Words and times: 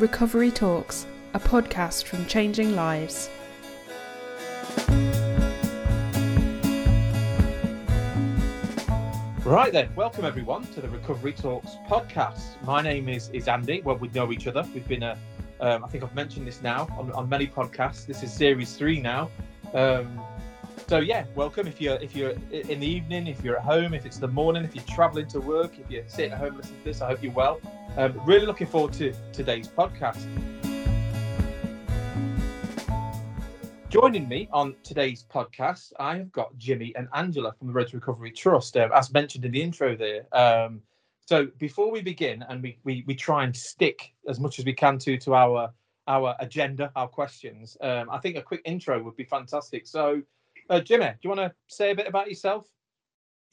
Recovery 0.00 0.50
Talks, 0.50 1.06
a 1.34 1.38
podcast 1.38 2.06
from 2.06 2.26
Changing 2.26 2.74
Lives. 2.74 3.30
Right 9.44 9.70
then, 9.72 9.94
welcome 9.94 10.24
everyone 10.24 10.66
to 10.72 10.80
the 10.80 10.88
Recovery 10.88 11.32
Talks 11.32 11.76
podcast. 11.88 12.60
My 12.64 12.82
name 12.82 13.08
is 13.08 13.28
is 13.28 13.46
Andy. 13.46 13.82
Well, 13.82 13.94
we 13.96 14.08
know 14.08 14.32
each 14.32 14.48
other. 14.48 14.66
We've 14.74 14.88
been 14.88 15.04
a, 15.04 15.16
um, 15.60 15.84
I 15.84 15.88
think 15.88 16.02
I've 16.02 16.14
mentioned 16.16 16.48
this 16.48 16.60
now 16.60 16.88
on, 16.98 17.12
on 17.12 17.28
many 17.28 17.46
podcasts. 17.46 18.04
This 18.04 18.24
is 18.24 18.32
series 18.32 18.74
three 18.74 19.00
now. 19.00 19.30
Um, 19.74 20.20
so 20.88 20.98
yeah, 20.98 21.24
welcome. 21.34 21.66
If 21.66 21.80
you're 21.80 21.96
if 21.96 22.14
you're 22.14 22.34
in 22.50 22.80
the 22.80 22.86
evening, 22.86 23.26
if 23.26 23.42
you're 23.42 23.56
at 23.56 23.64
home, 23.64 23.94
if 23.94 24.06
it's 24.06 24.18
the 24.18 24.28
morning, 24.28 24.64
if 24.64 24.74
you're 24.74 24.84
traveling 24.84 25.26
to 25.28 25.40
work, 25.40 25.78
if 25.78 25.90
you're 25.90 26.06
sitting 26.06 26.32
at 26.32 26.38
home 26.38 26.56
listening 26.56 26.78
to 26.80 26.84
this, 26.84 27.00
I 27.00 27.08
hope 27.08 27.22
you're 27.22 27.32
well. 27.32 27.60
Um, 27.96 28.20
really 28.24 28.46
looking 28.46 28.66
forward 28.66 28.92
to 28.94 29.14
today's 29.32 29.68
podcast. 29.68 30.26
Joining 33.88 34.28
me 34.28 34.48
on 34.52 34.74
today's 34.82 35.24
podcast, 35.32 35.92
I 36.00 36.16
have 36.16 36.32
got 36.32 36.56
Jimmy 36.58 36.92
and 36.96 37.06
Angela 37.14 37.52
from 37.52 37.68
the 37.68 37.72
Road 37.72 37.88
to 37.88 37.96
Recovery 37.96 38.32
Trust, 38.32 38.76
um, 38.76 38.90
as 38.92 39.12
mentioned 39.12 39.44
in 39.44 39.52
the 39.52 39.62
intro 39.62 39.96
there. 39.96 40.26
Um, 40.36 40.82
so 41.26 41.46
before 41.58 41.90
we 41.90 42.02
begin, 42.02 42.44
and 42.48 42.62
we, 42.62 42.78
we 42.84 43.04
we 43.06 43.14
try 43.14 43.44
and 43.44 43.56
stick 43.56 44.12
as 44.28 44.40
much 44.40 44.58
as 44.58 44.64
we 44.64 44.72
can 44.72 44.98
to 44.98 45.16
to 45.18 45.34
our 45.34 45.72
our 46.06 46.34
agenda, 46.40 46.90
our 46.96 47.08
questions. 47.08 47.76
Um, 47.80 48.10
I 48.10 48.18
think 48.18 48.36
a 48.36 48.42
quick 48.42 48.60
intro 48.64 49.02
would 49.02 49.16
be 49.16 49.24
fantastic. 49.24 49.86
So, 49.86 50.22
uh, 50.70 50.80
Jimmy, 50.80 51.06
do 51.06 51.18
you 51.22 51.30
want 51.30 51.40
to 51.40 51.52
say 51.68 51.90
a 51.90 51.94
bit 51.94 52.06
about 52.06 52.28
yourself? 52.28 52.66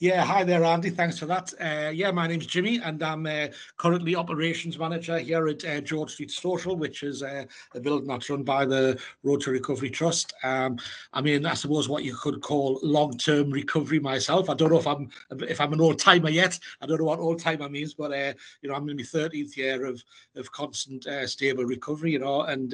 Yeah, 0.02 0.26
hi 0.26 0.44
there, 0.44 0.64
Andy. 0.64 0.90
Thanks 0.90 1.20
for 1.20 1.28
that. 1.28 1.54
Uh, 1.62 1.92
yeah, 1.92 2.10
my 2.10 2.26
name's 2.26 2.48
Jimmy, 2.48 2.80
and 2.84 3.04
I'm 3.04 3.28
uh, 3.28 3.50
currently 3.78 4.16
operations 4.16 4.80
manager 4.80 5.20
here 5.20 5.48
at 5.48 5.64
uh, 5.64 5.80
George 5.80 6.14
Street 6.14 6.32
Social, 6.32 6.76
which 6.76 7.04
is 7.04 7.22
uh, 7.22 7.46
a 7.76 7.80
building 7.80 8.08
that's 8.08 8.28
run 8.28 8.42
by 8.42 8.66
the 8.66 9.00
Road 9.22 9.42
to 9.42 9.52
Recovery 9.52 9.92
Trust. 9.92 10.34
Um, 10.42 10.80
I 11.14 11.22
mean, 11.22 11.46
I 11.46 11.54
suppose 11.54 11.88
what 11.88 12.04
you 12.04 12.16
could 12.16 12.42
call 12.42 12.80
long-term 12.82 13.52
recovery 13.52 14.00
myself. 14.00 14.50
I 14.50 14.56
don't 14.56 14.72
know 14.72 14.80
if 14.80 14.88
I'm 14.88 15.08
if 15.48 15.62
I'm 15.62 15.72
an 15.72 15.82
old 15.82 16.00
timer 16.00 16.32
yet. 16.32 16.58
I 16.82 16.88
don't 16.88 16.98
know 16.98 17.06
what 17.06 17.20
old 17.20 17.40
timer 17.40 17.70
means, 17.70 17.94
but 17.94 18.12
uh, 18.12 18.34
you 18.64 18.70
know, 18.70 18.76
I'm 18.76 18.90
in 18.90 18.98
my 18.98 19.04
13th 19.04 19.56
year 19.56 19.86
of 19.86 20.04
of 20.36 20.52
constant 20.52 21.06
uh, 21.06 21.28
stable 21.28 21.66
recovery. 21.66 22.14
You 22.14 22.20
know, 22.20 22.42
and 22.42 22.72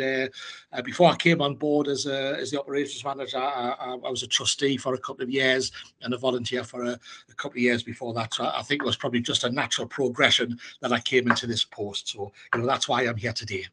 before 0.85 1.11
I 1.11 1.17
came 1.17 1.41
on 1.41 1.55
board 1.55 1.89
as 1.89 2.05
a, 2.05 2.37
as 2.39 2.51
the 2.51 2.59
operations 2.61 3.03
manager, 3.03 3.37
I, 3.37 3.75
I, 3.77 3.89
I 3.95 4.09
was 4.09 4.23
a 4.23 4.27
trustee 4.27 4.77
for 4.77 4.93
a 4.93 4.97
couple 4.97 5.23
of 5.23 5.29
years 5.29 5.73
and 6.03 6.13
a 6.13 6.17
volunteer 6.17 6.63
for 6.63 6.85
a 6.85 6.97
a 7.29 7.33
couple 7.35 7.57
of 7.57 7.63
years 7.63 7.83
before 7.83 8.13
that. 8.13 8.33
So 8.33 8.45
I 8.45 8.61
think 8.63 8.81
it 8.81 8.85
was 8.85 8.95
probably 8.95 9.21
just 9.21 9.43
a 9.43 9.49
natural 9.49 9.87
progression 9.87 10.59
that 10.81 10.91
I 10.91 10.99
came 10.99 11.27
into 11.27 11.47
this 11.47 11.63
post. 11.63 12.09
So 12.09 12.31
you 12.53 12.61
know 12.61 12.67
that's 12.67 12.87
why 12.87 13.03
I'm 13.03 13.17
here 13.17 13.33
today. 13.33 13.65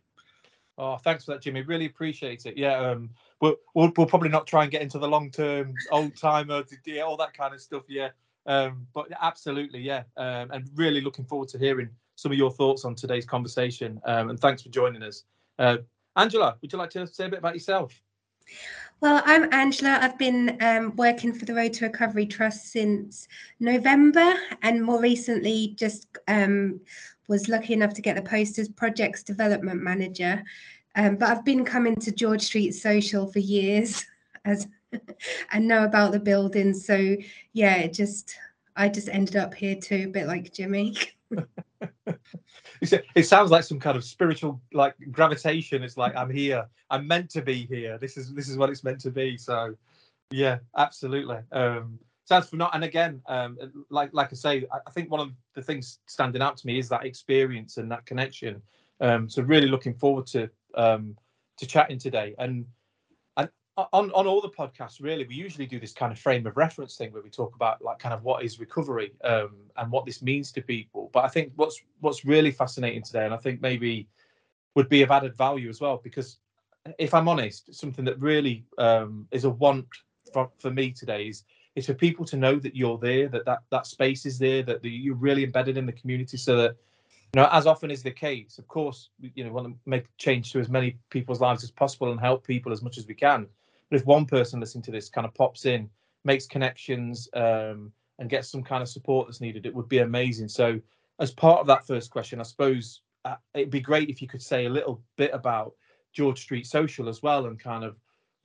Oh, 0.76 0.96
thanks 0.96 1.24
for 1.24 1.32
that, 1.32 1.42
Jimmy. 1.42 1.62
Really 1.62 1.86
appreciate 1.86 2.46
it. 2.46 2.56
Yeah, 2.56 2.78
um, 2.78 3.10
we'll, 3.40 3.56
we'll, 3.74 3.92
we'll 3.96 4.06
probably 4.06 4.28
not 4.28 4.46
try 4.46 4.62
and 4.62 4.72
get 4.72 4.82
into 4.82 4.98
the 4.98 5.06
long 5.06 5.30
term 5.30 5.74
old 5.92 6.16
timer, 6.16 6.64
yeah, 6.84 7.02
all 7.02 7.16
that 7.16 7.32
kind 7.32 7.54
of 7.54 7.60
stuff. 7.60 7.84
Yeah, 7.88 8.08
um, 8.46 8.86
but 8.92 9.06
absolutely, 9.20 9.80
yeah, 9.80 10.02
um, 10.16 10.50
and 10.50 10.68
really 10.74 11.00
looking 11.00 11.24
forward 11.24 11.48
to 11.50 11.58
hearing 11.58 11.90
some 12.16 12.32
of 12.32 12.38
your 12.38 12.50
thoughts 12.50 12.84
on 12.84 12.94
today's 12.94 13.24
conversation. 13.24 14.00
Um, 14.04 14.30
and 14.30 14.40
thanks 14.40 14.62
for 14.62 14.68
joining 14.68 15.02
us. 15.02 15.24
Uh, 15.58 15.78
Angela, 16.16 16.56
would 16.60 16.72
you 16.72 16.78
like 16.78 16.90
to 16.90 17.06
say 17.06 17.26
a 17.26 17.28
bit 17.28 17.38
about 17.38 17.54
yourself? 17.54 18.00
Well, 19.04 19.22
I'm 19.26 19.52
Angela. 19.52 19.98
I've 20.00 20.16
been 20.16 20.56
um, 20.62 20.96
working 20.96 21.34
for 21.34 21.44
the 21.44 21.52
Road 21.52 21.74
to 21.74 21.84
Recovery 21.84 22.24
Trust 22.24 22.72
since 22.72 23.28
November, 23.60 24.32
and 24.62 24.82
more 24.82 24.98
recently, 24.98 25.74
just 25.76 26.08
um, 26.26 26.80
was 27.28 27.46
lucky 27.46 27.74
enough 27.74 27.92
to 27.92 28.00
get 28.00 28.16
the 28.16 28.22
post 28.22 28.58
as 28.58 28.70
Projects 28.70 29.22
Development 29.22 29.82
Manager. 29.82 30.42
Um, 30.96 31.16
but 31.16 31.28
I've 31.28 31.44
been 31.44 31.66
coming 31.66 31.96
to 31.96 32.12
George 32.12 32.40
Street 32.40 32.70
Social 32.70 33.30
for 33.30 33.40
years, 33.40 34.06
as 34.46 34.68
and 35.52 35.68
know 35.68 35.84
about 35.84 36.12
the 36.12 36.18
building. 36.18 36.72
So 36.72 37.14
yeah, 37.52 37.74
it 37.74 37.92
just 37.92 38.34
I 38.74 38.88
just 38.88 39.10
ended 39.10 39.36
up 39.36 39.52
here 39.52 39.76
too, 39.76 40.04
a 40.06 40.12
bit 40.12 40.26
like 40.26 40.54
Jimmy. 40.54 40.96
it 42.80 43.26
sounds 43.26 43.50
like 43.50 43.64
some 43.64 43.80
kind 43.80 43.96
of 43.96 44.04
spiritual 44.04 44.60
like 44.72 44.94
gravitation. 45.10 45.82
It's 45.82 45.96
like 45.96 46.14
i'm 46.16 46.30
here. 46.30 46.66
I'm 46.90 47.06
meant 47.06 47.30
to 47.30 47.42
be 47.42 47.66
here. 47.66 47.98
This 47.98 48.16
is 48.16 48.32
this 48.34 48.48
is 48.48 48.56
what 48.56 48.70
it's 48.70 48.84
meant 48.84 49.00
to 49.00 49.10
be. 49.10 49.36
So 49.36 49.74
yeah 50.30 50.58
absolutely. 50.76 51.38
Um 51.52 51.98
sounds 52.26 52.48
for 52.48 52.56
not 52.56 52.74
and 52.74 52.84
again 52.84 53.20
um 53.26 53.58
like 53.90 54.08
like 54.14 54.32
i 54.32 54.34
say 54.34 54.64
i 54.86 54.90
think 54.92 55.10
one 55.10 55.20
of 55.20 55.30
the 55.54 55.60
things 55.60 55.98
standing 56.06 56.40
out 56.40 56.56
to 56.56 56.66
me 56.66 56.78
is 56.78 56.88
that 56.88 57.04
experience 57.04 57.76
and 57.76 57.90
that 57.90 58.06
connection. 58.06 58.62
Um 59.00 59.28
so 59.28 59.42
really 59.42 59.68
looking 59.68 59.94
forward 59.94 60.26
to 60.28 60.48
um 60.74 61.16
to 61.58 61.66
chatting 61.66 61.98
today. 61.98 62.34
And 62.38 62.66
on 63.76 64.10
on 64.12 64.26
all 64.26 64.40
the 64.40 64.48
podcasts 64.48 65.02
really 65.02 65.26
we 65.26 65.34
usually 65.34 65.66
do 65.66 65.80
this 65.80 65.92
kind 65.92 66.12
of 66.12 66.18
frame 66.18 66.46
of 66.46 66.56
reference 66.56 66.96
thing 66.96 67.12
where 67.12 67.22
we 67.22 67.30
talk 67.30 67.54
about 67.56 67.82
like 67.82 67.98
kind 67.98 68.14
of 68.14 68.22
what 68.22 68.44
is 68.44 68.60
recovery 68.60 69.12
um, 69.24 69.56
and 69.76 69.90
what 69.90 70.06
this 70.06 70.22
means 70.22 70.52
to 70.52 70.62
people. 70.62 71.10
But 71.12 71.24
i 71.24 71.28
think 71.28 71.52
what's 71.56 71.80
what's 72.00 72.24
really 72.24 72.52
fascinating 72.52 73.02
today 73.02 73.24
and 73.24 73.34
i 73.34 73.36
think 73.36 73.60
maybe 73.60 74.08
would 74.74 74.88
be 74.88 75.02
of 75.02 75.10
added 75.10 75.36
value 75.36 75.68
as 75.68 75.80
well 75.80 76.00
because 76.02 76.38
if 76.98 77.14
i'm 77.14 77.28
honest 77.28 77.74
something 77.74 78.04
that 78.04 78.18
really 78.20 78.64
um, 78.78 79.26
is 79.30 79.44
a 79.44 79.50
want 79.50 79.86
for, 80.32 80.50
for 80.58 80.70
me 80.70 80.90
today 80.90 81.28
is 81.28 81.44
is 81.74 81.86
for 81.86 81.94
people 81.94 82.24
to 82.24 82.36
know 82.36 82.56
that 82.56 82.76
you're 82.76 82.98
there 82.98 83.28
that 83.28 83.44
that, 83.44 83.60
that 83.70 83.86
space 83.86 84.24
is 84.26 84.38
there 84.38 84.62
that 84.62 84.82
the, 84.82 84.90
you're 84.90 85.16
really 85.16 85.42
embedded 85.42 85.76
in 85.76 85.86
the 85.86 85.92
community 85.92 86.36
so 86.36 86.56
that 86.56 86.76
you 87.34 87.40
know 87.40 87.48
as 87.50 87.66
often 87.66 87.90
is 87.90 88.02
the 88.02 88.10
case 88.10 88.58
of 88.58 88.68
course 88.68 89.10
you 89.20 89.42
know 89.42 89.52
want 89.52 89.66
to 89.66 89.74
make 89.86 90.04
change 90.16 90.52
to 90.52 90.60
as 90.60 90.68
many 90.68 90.96
people's 91.10 91.40
lives 91.40 91.64
as 91.64 91.70
possible 91.70 92.12
and 92.12 92.20
help 92.20 92.46
people 92.46 92.72
as 92.72 92.82
much 92.82 92.98
as 92.98 93.06
we 93.06 93.14
can 93.14 93.48
but 93.90 94.00
if 94.00 94.06
one 94.06 94.26
person 94.26 94.60
listening 94.60 94.82
to 94.84 94.90
this 94.90 95.08
kind 95.08 95.26
of 95.26 95.34
pops 95.34 95.66
in, 95.66 95.88
makes 96.24 96.46
connections, 96.46 97.28
um, 97.34 97.92
and 98.18 98.30
gets 98.30 98.48
some 98.48 98.62
kind 98.62 98.82
of 98.82 98.88
support 98.88 99.26
that's 99.26 99.40
needed, 99.40 99.66
it 99.66 99.74
would 99.74 99.88
be 99.88 99.98
amazing. 99.98 100.48
So, 100.48 100.80
as 101.20 101.30
part 101.30 101.60
of 101.60 101.66
that 101.68 101.86
first 101.86 102.10
question, 102.10 102.40
I 102.40 102.44
suppose 102.44 103.02
uh, 103.24 103.36
it'd 103.54 103.70
be 103.70 103.80
great 103.80 104.08
if 104.08 104.20
you 104.20 104.28
could 104.28 104.42
say 104.42 104.66
a 104.66 104.70
little 104.70 105.02
bit 105.16 105.30
about 105.32 105.74
George 106.12 106.40
Street 106.40 106.66
Social 106.66 107.08
as 107.08 107.22
well, 107.22 107.46
and 107.46 107.58
kind 107.58 107.84
of 107.84 107.96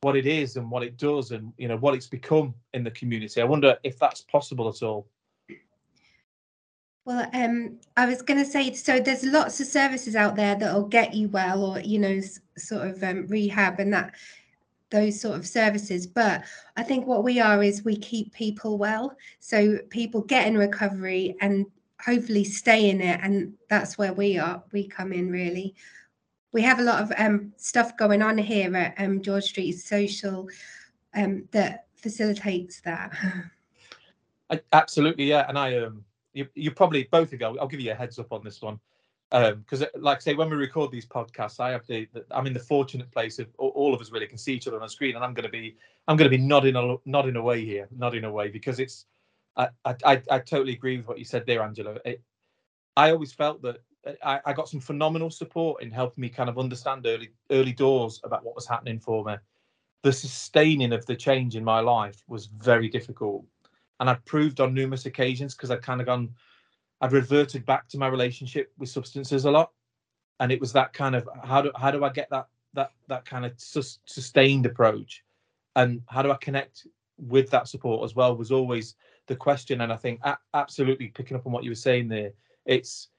what 0.01 0.15
it 0.15 0.25
is 0.25 0.55
and 0.55 0.69
what 0.71 0.83
it 0.83 0.97
does, 0.97 1.31
and 1.31 1.53
you 1.57 1.67
know 1.67 1.77
what 1.77 1.93
it's 1.93 2.07
become 2.07 2.53
in 2.73 2.83
the 2.83 2.91
community. 2.91 3.41
I 3.41 3.45
wonder 3.45 3.77
if 3.83 3.99
that's 3.99 4.21
possible 4.21 4.67
at 4.69 4.81
all. 4.83 5.07
Well, 7.05 7.27
um, 7.33 7.79
I 7.97 8.05
was 8.05 8.21
going 8.21 8.39
to 8.39 8.45
say, 8.45 8.71
so 8.73 8.99
there's 8.99 9.23
lots 9.23 9.59
of 9.59 9.65
services 9.65 10.15
out 10.15 10.35
there 10.35 10.53
that 10.55 10.73
will 10.73 10.87
get 10.87 11.15
you 11.15 11.27
well, 11.29 11.63
or 11.63 11.79
you 11.79 11.99
know, 11.99 12.19
sort 12.57 12.87
of 12.87 13.03
um, 13.03 13.25
rehab, 13.27 13.79
and 13.79 13.93
that 13.93 14.13
those 14.91 15.19
sort 15.19 15.37
of 15.37 15.47
services. 15.47 16.07
But 16.07 16.43
I 16.75 16.83
think 16.83 17.05
what 17.05 17.23
we 17.23 17.39
are 17.39 17.63
is 17.63 17.83
we 17.83 17.97
keep 17.97 18.33
people 18.33 18.77
well. 18.77 19.15
So 19.39 19.77
people 19.89 20.21
get 20.21 20.47
in 20.47 20.57
recovery 20.57 21.35
and 21.41 21.65
hopefully 22.03 22.43
stay 22.43 22.89
in 22.89 23.01
it. 23.01 23.19
And 23.21 23.53
that's 23.69 23.97
where 23.97 24.13
we 24.13 24.37
are. 24.37 24.63
We 24.71 24.87
come 24.87 25.13
in 25.13 25.31
really. 25.31 25.75
We 26.51 26.61
have 26.63 26.79
a 26.79 26.83
lot 26.83 27.03
of 27.03 27.11
um, 27.17 27.53
stuff 27.57 27.95
going 27.97 28.21
on 28.21 28.37
here 28.37 28.75
at 28.75 28.95
um, 28.97 29.21
George 29.21 29.43
Street 29.43 29.73
Social 29.73 30.47
um, 31.13 31.47
that 31.51 31.85
facilitates 31.95 32.81
that. 32.81 33.15
I, 34.49 34.59
absolutely, 34.73 35.25
yeah. 35.25 35.45
And 35.47 35.59
I, 35.59 35.77
um, 35.77 36.03
you, 36.33 36.47
you 36.55 36.71
probably 36.71 37.07
both 37.11 37.33
of 37.33 37.39
you. 37.39 37.45
I'll, 37.45 37.59
I'll 37.59 37.67
give 37.67 37.81
you 37.81 37.91
a 37.91 37.95
heads 37.95 38.17
up 38.17 38.31
on 38.31 38.43
this 38.43 38.61
one 38.61 38.79
because 39.31 39.83
um, 39.83 39.89
like 39.99 40.17
I 40.17 40.19
say 40.21 40.33
when 40.33 40.49
we 40.49 40.55
record 40.55 40.91
these 40.91 41.05
podcasts 41.05 41.59
I 41.59 41.71
have 41.71 41.85
the, 41.85 42.07
the, 42.13 42.25
I'm 42.31 42.47
in 42.47 42.53
the 42.53 42.59
fortunate 42.59 43.11
place 43.11 43.37
of 43.37 43.47
all 43.57 43.93
of 43.93 44.01
us 44.01 44.11
really 44.11 44.25
can 44.25 44.37
see 44.37 44.53
each 44.53 44.67
other 44.67 44.77
on 44.77 44.83
a 44.83 44.89
screen 44.89 45.15
and 45.15 45.23
I'm 45.23 45.33
going 45.33 45.45
to 45.45 45.49
be 45.51 45.77
I'm 46.07 46.17
going 46.17 46.29
to 46.29 46.35
be 46.35 46.43
nodding 46.43 46.75
a, 46.75 46.95
nodding 47.05 47.35
away 47.35 47.63
here 47.63 47.87
nodding 47.95 48.23
away 48.23 48.49
because 48.49 48.79
it's 48.79 49.05
I, 49.55 49.69
I 49.85 50.21
I 50.31 50.39
totally 50.39 50.73
agree 50.73 50.97
with 50.97 51.07
what 51.07 51.19
you 51.19 51.25
said 51.25 51.45
there 51.45 51.61
Angela. 51.61 51.97
It, 52.05 52.23
I 52.95 53.11
always 53.11 53.33
felt 53.33 53.61
that 53.61 53.77
uh, 54.07 54.13
I, 54.23 54.39
I 54.45 54.53
got 54.53 54.69
some 54.69 54.79
phenomenal 54.79 55.29
support 55.29 55.83
in 55.83 55.91
helping 55.91 56.21
me 56.21 56.29
kind 56.29 56.49
of 56.49 56.57
understand 56.57 57.05
early 57.05 57.29
early 57.51 57.73
doors 57.73 58.21
about 58.23 58.43
what 58.43 58.55
was 58.55 58.67
happening 58.67 58.99
for 58.99 59.23
me. 59.25 59.35
The 60.01 60.13
sustaining 60.13 60.93
of 60.93 61.05
the 61.05 61.15
change 61.15 61.55
in 61.55 61.63
my 61.63 61.81
life 61.81 62.23
was 62.27 62.47
very 62.47 62.89
difficult 62.89 63.45
and 63.99 64.09
I 64.09 64.15
proved 64.25 64.59
on 64.59 64.73
numerous 64.73 65.05
occasions 65.05 65.55
because 65.55 65.71
I'd 65.71 65.81
kind 65.81 65.99
of 65.99 66.07
gone 66.07 66.33
I'd 67.01 67.11
reverted 67.11 67.65
back 67.65 67.87
to 67.89 67.97
my 67.97 68.07
relationship 68.07 68.71
with 68.77 68.89
substances 68.89 69.45
a 69.45 69.51
lot, 69.51 69.71
and 70.39 70.51
it 70.51 70.59
was 70.59 70.73
that 70.73 70.93
kind 70.93 71.15
of 71.15 71.27
how 71.43 71.61
do 71.61 71.71
how 71.75 71.91
do 71.91 72.03
I 72.03 72.09
get 72.09 72.29
that 72.29 72.47
that 72.73 72.91
that 73.07 73.25
kind 73.25 73.45
of 73.45 73.53
sus- 73.57 73.99
sustained 74.05 74.65
approach, 74.65 75.23
and 75.75 76.01
how 76.07 76.21
do 76.21 76.31
I 76.31 76.37
connect 76.37 76.87
with 77.17 77.49
that 77.51 77.67
support 77.67 78.03
as 78.03 78.15
well 78.15 78.35
was 78.35 78.51
always 78.51 78.95
the 79.27 79.35
question. 79.35 79.81
And 79.81 79.91
I 79.91 79.95
think 79.95 80.19
a- 80.23 80.37
absolutely 80.53 81.07
picking 81.07 81.37
up 81.37 81.45
on 81.45 81.51
what 81.51 81.63
you 81.63 81.71
were 81.71 81.75
saying 81.75 82.07
there, 82.07 82.31
it's 82.65 83.09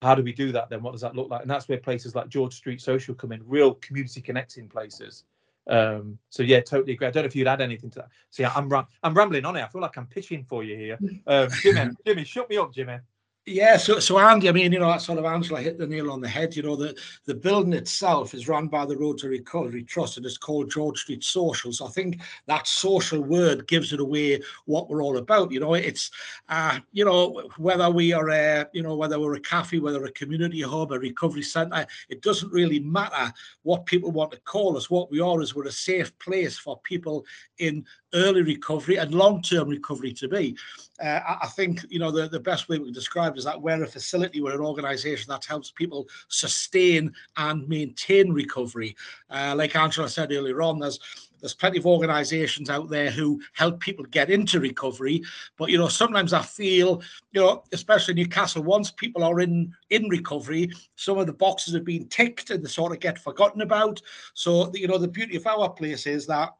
how 0.00 0.14
do 0.14 0.22
we 0.22 0.32
do 0.32 0.52
that 0.52 0.68
then? 0.68 0.82
What 0.82 0.92
does 0.92 1.00
that 1.02 1.14
look 1.14 1.30
like? 1.30 1.42
And 1.42 1.50
that's 1.50 1.68
where 1.68 1.78
places 1.78 2.14
like 2.14 2.28
George 2.28 2.54
Street 2.54 2.80
Social 2.80 3.14
come 3.14 3.32
in, 3.32 3.42
real 3.46 3.74
community 3.74 4.20
connecting 4.20 4.68
places. 4.68 5.24
Um, 5.68 6.18
so 6.28 6.42
yeah, 6.42 6.60
totally 6.60 6.94
agree. 6.94 7.06
I 7.06 7.10
don't 7.10 7.22
know 7.22 7.28
if 7.28 7.36
you'd 7.36 7.46
add 7.46 7.60
anything 7.60 7.90
to 7.90 8.00
that. 8.00 8.08
See, 8.30 8.44
I'm 8.44 8.70
I'm 9.02 9.14
rambling 9.14 9.44
on 9.44 9.56
it. 9.56 9.62
I 9.62 9.68
feel 9.68 9.80
like 9.80 9.96
I'm 9.96 10.06
pitching 10.06 10.44
for 10.44 10.64
you 10.64 10.76
here. 10.76 10.98
Um, 11.26 11.48
Jimmy, 11.62 11.90
Jimmy, 12.06 12.24
shut 12.24 12.50
me 12.50 12.56
up, 12.56 12.74
Jimmy. 12.74 12.98
Yeah, 13.44 13.76
so 13.76 13.98
so 13.98 14.20
Andy, 14.20 14.48
I 14.48 14.52
mean, 14.52 14.70
you 14.70 14.78
know, 14.78 14.86
that 14.86 15.02
sort 15.02 15.18
of 15.18 15.24
Angela 15.24 15.60
hit 15.60 15.76
the 15.76 15.86
nail 15.86 16.12
on 16.12 16.20
the 16.20 16.28
head. 16.28 16.54
You 16.54 16.62
know, 16.62 16.76
the 16.76 16.96
the 17.24 17.34
building 17.34 17.72
itself 17.72 18.34
is 18.34 18.46
run 18.46 18.68
by 18.68 18.86
the 18.86 18.96
Road 18.96 19.18
to 19.18 19.28
Recovery 19.28 19.82
Trust 19.82 20.16
and 20.16 20.24
it's 20.24 20.38
called 20.38 20.70
George 20.70 21.00
Street 21.00 21.24
Social. 21.24 21.72
So 21.72 21.86
I 21.86 21.90
think 21.90 22.20
that 22.46 22.68
social 22.68 23.20
word 23.20 23.66
gives 23.66 23.92
it 23.92 23.98
away 23.98 24.40
what 24.66 24.88
we're 24.88 25.02
all 25.02 25.16
about. 25.16 25.50
You 25.50 25.58
know, 25.58 25.74
it's 25.74 26.08
uh, 26.50 26.78
you 26.92 27.04
know, 27.04 27.48
whether 27.56 27.90
we 27.90 28.12
are 28.12 28.30
a, 28.30 28.68
you 28.72 28.84
know, 28.84 28.94
whether 28.94 29.18
we're 29.18 29.34
a 29.34 29.40
cafe, 29.40 29.80
whether 29.80 30.04
a 30.04 30.12
community 30.12 30.60
hub, 30.62 30.92
a 30.92 30.98
recovery 31.00 31.42
centre, 31.42 31.84
it 32.08 32.22
doesn't 32.22 32.52
really 32.52 32.78
matter 32.78 33.32
what 33.64 33.86
people 33.86 34.12
want 34.12 34.30
to 34.30 34.40
call 34.42 34.76
us. 34.76 34.88
What 34.88 35.10
we 35.10 35.18
are 35.18 35.42
is 35.42 35.52
we're 35.52 35.66
a 35.66 35.72
safe 35.72 36.16
place 36.20 36.56
for 36.58 36.78
people 36.84 37.26
in 37.58 37.84
early 38.14 38.42
recovery 38.42 38.96
and 38.96 39.14
long-term 39.14 39.68
recovery 39.68 40.12
to 40.12 40.28
be. 40.28 40.56
Uh, 41.02 41.20
I 41.42 41.48
think 41.48 41.84
you 41.88 41.98
know 41.98 42.10
the, 42.10 42.28
the 42.28 42.40
best 42.40 42.68
way 42.68 42.78
we 42.78 42.86
can 42.86 42.94
describe 42.94 43.36
is 43.36 43.44
that 43.44 43.60
we're 43.60 43.82
a 43.82 43.86
facility, 43.86 44.40
we're 44.40 44.54
an 44.54 44.60
organisation 44.60 45.28
that 45.30 45.44
helps 45.44 45.70
people 45.70 46.08
sustain 46.28 47.12
and 47.36 47.68
maintain 47.68 48.32
recovery. 48.32 48.96
Uh, 49.30 49.54
like 49.56 49.74
Angela 49.74 50.08
said 50.08 50.32
earlier 50.32 50.62
on, 50.62 50.78
there's 50.78 51.00
there's 51.42 51.54
plenty 51.54 51.78
of 51.78 51.86
organizations 51.86 52.70
out 52.70 52.88
there 52.88 53.10
who 53.10 53.42
help 53.52 53.80
people 53.80 54.04
get 54.06 54.30
into 54.30 54.60
recovery 54.60 55.22
but 55.58 55.68
you 55.68 55.76
know 55.76 55.88
sometimes 55.88 56.32
i 56.32 56.40
feel 56.40 57.02
you 57.32 57.40
know 57.40 57.64
especially 57.72 58.12
in 58.12 58.18
newcastle 58.18 58.62
once 58.62 58.90
people 58.92 59.24
are 59.24 59.40
in 59.40 59.74
in 59.90 60.08
recovery 60.08 60.70
some 60.94 61.18
of 61.18 61.26
the 61.26 61.32
boxes 61.32 61.74
have 61.74 61.84
been 61.84 62.08
ticked 62.08 62.50
and 62.50 62.64
they 62.64 62.68
sort 62.68 62.92
of 62.92 63.00
get 63.00 63.18
forgotten 63.18 63.60
about 63.60 64.00
so 64.34 64.70
you 64.72 64.86
know 64.86 64.98
the 64.98 65.08
beauty 65.08 65.36
of 65.36 65.46
our 65.46 65.68
place 65.68 66.06
is 66.06 66.26
that 66.26 66.54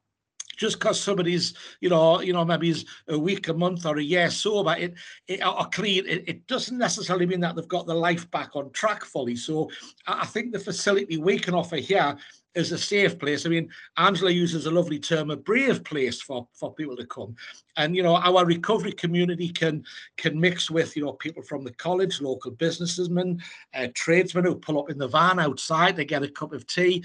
just 0.57 0.79
because 0.79 1.01
somebody's, 1.01 1.55
you 1.81 1.89
know, 1.89 2.21
you 2.21 2.33
know, 2.33 2.45
maybe 2.45 2.71
is 2.71 2.85
a 3.09 3.19
week, 3.19 3.49
a 3.49 3.55
month, 3.55 3.87
or 3.87 3.99
a 3.99 4.03
year 4.03 4.31
sober, 4.31 4.75
it, 4.79 4.95
it 5.29 5.45
or 5.45 5.67
clean, 5.73 6.07
it, 6.07 6.25
it 6.27 6.47
doesn't 6.47 6.79
necessarily 6.79 7.27
mean 7.27 7.41
that 7.41 7.57
they've 7.57 7.69
got 7.69 7.87
their 7.87 7.97
life 7.97 8.31
back 8.31 8.55
on 8.55 8.71
track 8.71 9.05
fully. 9.05 9.37
So 9.37 9.71
I 10.07 10.27
think 10.27 10.53
the 10.53 10.59
facility 10.59 11.17
we 11.17 11.39
can 11.39 11.55
offer 11.55 11.77
here 11.77 12.17
is 12.55 12.73
a 12.73 12.79
safe 12.79 13.19
place. 13.19 13.47
I 13.47 13.49
mean, 13.49 13.71
Angela 13.97 14.31
uses 14.31 14.67
a 14.67 14.71
lovely 14.71 14.99
term, 14.99 15.31
a 15.31 15.37
brave 15.37 15.85
place 15.85 16.21
for 16.21 16.47
for 16.53 16.75
people 16.75 16.97
to 16.97 17.07
come. 17.07 17.35
And 17.77 17.97
you 17.97 18.03
know, 18.03 18.17
our 18.17 18.45
recovery 18.45 18.93
community 18.93 19.49
can 19.49 19.85
can 20.17 20.39
mix 20.39 20.71
with 20.71 20.97
you 20.97 21.05
know 21.05 21.13
people 21.13 21.43
from 21.43 21.65
the 21.65 21.73
college, 21.75 22.21
local 22.21 22.51
businessmen, 22.51 23.43
uh, 23.75 23.89
tradesmen 23.95 24.45
who 24.45 24.55
pull 24.55 24.79
up 24.79 24.91
in 24.91 24.99
the 24.99 25.09
van 25.09 25.39
outside 25.39 25.97
to 25.97 26.05
get 26.05 26.23
a 26.23 26.29
cup 26.29 26.53
of 26.53 26.67
tea 26.67 27.03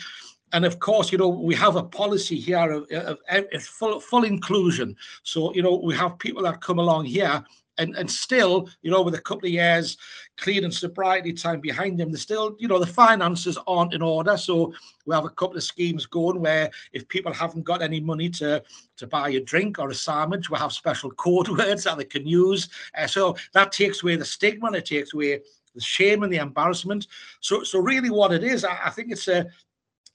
and 0.53 0.65
of 0.65 0.79
course, 0.79 1.11
you 1.11 1.17
know, 1.17 1.27
we 1.27 1.55
have 1.55 1.75
a 1.75 1.83
policy 1.83 2.39
here 2.39 2.71
of, 2.71 2.89
of, 2.91 3.17
of, 3.29 3.63
full, 3.63 3.99
full 3.99 4.23
inclusion. 4.23 4.95
So, 5.23 5.53
you 5.53 5.61
know, 5.61 5.75
we 5.75 5.95
have 5.95 6.19
people 6.19 6.43
that 6.43 6.61
come 6.61 6.79
along 6.79 7.05
here 7.05 7.43
and, 7.77 7.95
and 7.95 8.09
still, 8.09 8.69
you 8.81 8.91
know, 8.91 9.01
with 9.01 9.15
a 9.15 9.21
couple 9.21 9.45
of 9.47 9.53
years 9.53 9.97
clean 10.37 10.63
and 10.63 10.73
sobriety 10.73 11.33
time 11.33 11.59
behind 11.59 11.99
them, 11.99 12.11
they 12.11 12.17
still, 12.17 12.55
you 12.59 12.67
know, 12.67 12.79
the 12.79 12.85
finances 12.85 13.57
aren't 13.67 13.93
in 13.93 14.01
order. 14.01 14.37
So 14.37 14.73
we 15.05 15.15
have 15.15 15.25
a 15.25 15.29
couple 15.29 15.57
of 15.57 15.63
schemes 15.63 16.05
going 16.05 16.39
where 16.39 16.69
if 16.93 17.07
people 17.07 17.33
haven't 17.33 17.63
got 17.63 17.81
any 17.81 17.99
money 17.99 18.29
to 18.31 18.63
to 18.97 19.07
buy 19.07 19.29
a 19.29 19.39
drink 19.39 19.79
or 19.79 19.89
a 19.89 19.95
sandwich, 19.95 20.49
we 20.49 20.57
have 20.57 20.73
special 20.73 21.11
code 21.11 21.49
words 21.57 21.83
that 21.83 21.97
they 21.97 22.05
can 22.05 22.25
use. 22.25 22.69
Uh, 22.97 23.07
so 23.07 23.35
that 23.53 23.71
takes 23.71 24.01
away 24.01 24.15
the 24.15 24.25
stigma, 24.25 24.71
it 24.71 24.85
takes 24.85 25.13
away 25.13 25.41
the 25.75 25.81
shame 25.81 26.23
and 26.23 26.33
the 26.33 26.37
embarrassment. 26.37 27.07
So, 27.39 27.63
so 27.63 27.79
really, 27.79 28.09
what 28.09 28.33
it 28.33 28.43
is, 28.43 28.65
I, 28.65 28.79
I 28.85 28.89
think 28.89 29.11
it's 29.11 29.27
a 29.27 29.45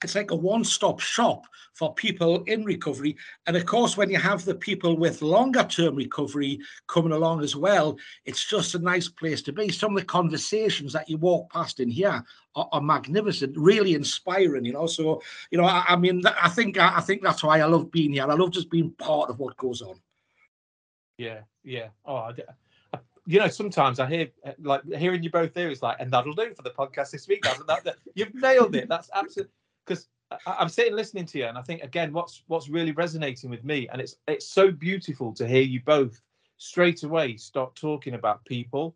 it's 0.03 0.15
like 0.15 0.31
a 0.31 0.35
one-stop 0.35 0.99
shop 0.99 1.45
for 1.73 1.93
people 1.93 2.43
in 2.43 2.63
recovery. 2.63 3.15
And 3.47 3.57
of 3.57 3.65
course 3.65 3.97
when 3.97 4.09
you 4.09 4.17
have 4.17 4.45
the 4.45 4.55
people 4.55 4.97
with 4.97 5.21
longer 5.21 5.63
term 5.63 5.95
recovery 5.95 6.59
coming 6.87 7.11
along 7.11 7.41
as 7.43 7.55
well 7.55 7.97
it's 8.25 8.45
just 8.45 8.75
a 8.75 8.79
nice 8.79 9.07
place 9.07 9.41
to 9.43 9.51
be. 9.51 9.69
Some 9.69 9.95
of 9.95 9.99
the 9.99 10.05
conversations 10.05 10.93
that 10.93 11.09
you 11.09 11.17
walk 11.17 11.51
past 11.51 11.79
in 11.79 11.89
here 11.89 12.23
are, 12.55 12.69
are 12.71 12.81
magnificent 12.81 13.57
really 13.57 13.95
inspiring 13.95 14.65
you 14.65 14.73
know? 14.73 14.87
So 14.87 15.21
you 15.51 15.57
know 15.57 15.65
i, 15.65 15.83
I 15.87 15.95
mean 15.95 16.21
i 16.41 16.49
think 16.49 16.77
I, 16.77 16.97
I 16.97 17.01
think 17.01 17.23
that's 17.23 17.43
why 17.43 17.59
i 17.59 17.65
love 17.65 17.91
being 17.91 18.13
here. 18.13 18.23
I 18.23 18.33
love 18.33 18.51
just 18.51 18.69
being 18.69 18.91
part 18.91 19.29
of 19.29 19.39
what 19.39 19.57
goes 19.57 19.81
on. 19.81 19.99
Yeah 21.17 21.41
yeah. 21.63 21.87
Oh 22.05 22.15
I, 22.15 22.33
you 23.25 23.39
know, 23.39 23.47
sometimes 23.47 23.99
I 23.99 24.07
hear 24.07 24.27
uh, 24.45 24.51
like 24.61 24.81
hearing 24.93 25.23
you 25.23 25.29
both 25.29 25.53
there 25.53 25.69
is 25.69 25.81
like, 25.81 25.97
and 25.99 26.11
that'll 26.11 26.33
do 26.33 26.53
for 26.53 26.61
the 26.61 26.71
podcast 26.71 27.11
this 27.11 27.27
week. 27.27 27.43
That, 27.43 27.83
that, 27.85 27.95
you've 28.15 28.35
nailed 28.35 28.75
it. 28.75 28.89
That's 28.89 29.09
absolutely 29.13 29.53
because 29.85 30.07
I'm 30.47 30.69
sitting 30.69 30.95
listening 30.95 31.25
to 31.27 31.37
you, 31.39 31.45
and 31.45 31.57
I 31.57 31.61
think 31.61 31.83
again, 31.83 32.11
what's 32.13 32.43
what's 32.47 32.69
really 32.69 32.91
resonating 32.91 33.49
with 33.49 33.63
me, 33.63 33.87
and 33.91 34.01
it's 34.01 34.15
it's 34.27 34.47
so 34.47 34.71
beautiful 34.71 35.33
to 35.33 35.47
hear 35.47 35.61
you 35.61 35.81
both 35.85 36.21
straight 36.57 37.03
away 37.03 37.35
start 37.37 37.75
talking 37.75 38.13
about 38.13 38.45
people 38.45 38.95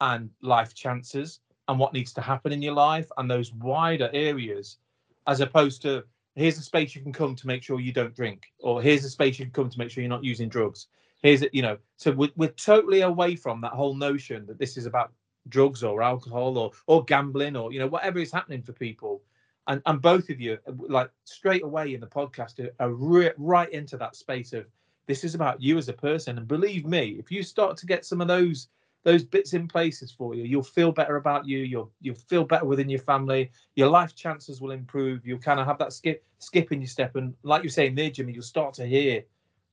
and 0.00 0.30
life 0.40 0.74
chances 0.74 1.40
and 1.66 1.78
what 1.78 1.92
needs 1.92 2.12
to 2.12 2.20
happen 2.20 2.52
in 2.52 2.62
your 2.62 2.74
life 2.74 3.10
and 3.18 3.30
those 3.30 3.52
wider 3.54 4.08
areas, 4.12 4.78
as 5.26 5.40
opposed 5.40 5.82
to 5.82 6.04
here's 6.36 6.58
a 6.58 6.62
space 6.62 6.94
you 6.94 7.02
can 7.02 7.12
come 7.12 7.34
to 7.34 7.46
make 7.46 7.62
sure 7.62 7.80
you 7.80 7.92
don't 7.92 8.14
drink, 8.14 8.46
or 8.60 8.80
here's 8.80 9.04
a 9.04 9.10
space 9.10 9.38
you 9.38 9.44
can 9.44 9.52
come 9.52 9.68
to 9.68 9.78
make 9.78 9.90
sure 9.90 10.02
you're 10.02 10.08
not 10.08 10.24
using 10.24 10.48
drugs. 10.48 10.86
Here's 11.22 11.42
it, 11.42 11.52
you 11.52 11.62
know. 11.62 11.76
So 11.96 12.12
we're, 12.12 12.30
we're 12.36 12.50
totally 12.50 13.00
away 13.00 13.34
from 13.34 13.60
that 13.60 13.72
whole 13.72 13.94
notion 13.94 14.46
that 14.46 14.58
this 14.58 14.76
is 14.76 14.86
about 14.86 15.12
drugs 15.48 15.82
or 15.82 16.02
alcohol 16.02 16.58
or 16.58 16.70
or 16.86 17.04
gambling 17.04 17.56
or 17.56 17.72
you 17.72 17.78
know 17.78 17.86
whatever 17.86 18.18
is 18.18 18.30
happening 18.30 18.62
for 18.62 18.72
people 18.72 19.22
and 19.68 19.82
and 19.86 20.02
both 20.02 20.30
of 20.30 20.40
you 20.40 20.58
like 20.88 21.10
straight 21.24 21.62
away 21.62 21.94
in 21.94 22.00
the 22.00 22.06
podcast 22.06 22.68
are 22.80 22.90
re- 22.90 23.32
right 23.36 23.70
into 23.70 23.96
that 23.96 24.16
space 24.16 24.52
of 24.52 24.66
this 25.06 25.24
is 25.24 25.34
about 25.34 25.62
you 25.62 25.78
as 25.78 25.88
a 25.88 25.92
person. 25.92 26.36
And 26.36 26.48
believe 26.48 26.84
me 26.84 27.16
if 27.18 27.30
you 27.30 27.42
start 27.42 27.76
to 27.78 27.86
get 27.86 28.04
some 28.04 28.20
of 28.20 28.28
those 28.28 28.68
those 29.04 29.24
bits 29.24 29.54
in 29.54 29.68
places 29.68 30.10
for 30.10 30.34
you 30.34 30.42
you'll 30.42 30.62
feel 30.62 30.90
better 30.90 31.16
about 31.16 31.46
you 31.46 31.58
you'll 31.58 31.90
you'll 32.00 32.16
feel 32.16 32.44
better 32.44 32.64
within 32.64 32.88
your 32.90 33.00
family 33.00 33.50
your 33.76 33.88
life 33.88 34.14
chances 34.14 34.60
will 34.60 34.72
improve 34.72 35.24
you'll 35.24 35.38
kind 35.38 35.60
of 35.60 35.66
have 35.66 35.78
that 35.78 35.92
skip 35.92 36.24
skip 36.40 36.72
in 36.72 36.80
your 36.80 36.88
step. 36.88 37.14
And 37.14 37.32
like 37.44 37.62
you're 37.62 37.70
saying 37.70 37.94
there 37.94 38.10
jimmy 38.10 38.32
you'll 38.32 38.42
start 38.42 38.74
to 38.74 38.86
hear 38.86 39.22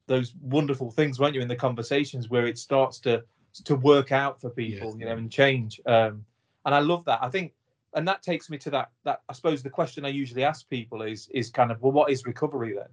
those 0.07 0.33
wonderful 0.41 0.91
things 0.91 1.19
won't 1.19 1.33
you 1.33 1.41
in 1.41 1.47
the 1.47 1.55
conversations 1.55 2.29
where 2.29 2.45
it 2.45 2.57
starts 2.57 2.99
to 2.99 3.23
to 3.63 3.75
work 3.75 4.11
out 4.11 4.39
for 4.39 4.49
people 4.51 4.89
yes. 4.89 4.95
you 4.99 5.05
know 5.05 5.17
and 5.17 5.31
change 5.31 5.81
um 5.87 6.23
and 6.65 6.75
i 6.75 6.79
love 6.79 7.03
that. 7.05 7.19
I 7.21 7.29
think 7.29 7.53
and 7.95 8.07
that 8.07 8.21
takes 8.21 8.49
me 8.49 8.57
to 8.59 8.69
that 8.69 8.91
that 9.03 9.21
I 9.29 9.33
suppose 9.33 9.63
the 9.63 9.69
question 9.69 10.05
I 10.05 10.09
usually 10.09 10.43
ask 10.43 10.69
people 10.69 11.01
is 11.01 11.27
is 11.33 11.49
kind 11.49 11.71
of 11.71 11.81
well 11.81 11.93
what 11.93 12.11
is 12.11 12.25
recovery 12.25 12.73
then? 12.73 12.89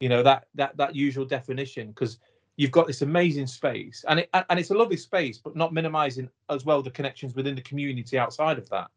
You 0.00 0.08
know 0.08 0.22
that 0.22 0.46
that 0.54 0.76
that 0.76 0.94
usual 0.94 1.24
definition 1.24 1.88
because 1.88 2.18
you've 2.56 2.70
got 2.70 2.86
this 2.86 3.02
amazing 3.02 3.48
space 3.48 4.04
and 4.08 4.20
it 4.20 4.30
and 4.32 4.58
it's 4.58 4.70
a 4.70 4.74
lovely 4.74 4.96
space 4.96 5.38
but 5.38 5.56
not 5.56 5.74
minimizing 5.74 6.30
as 6.48 6.64
well 6.64 6.82
the 6.82 6.90
connections 6.90 7.34
within 7.34 7.54
the 7.54 7.62
community 7.62 8.16
outside 8.16 8.58
of 8.58 8.68
that. 8.70 8.88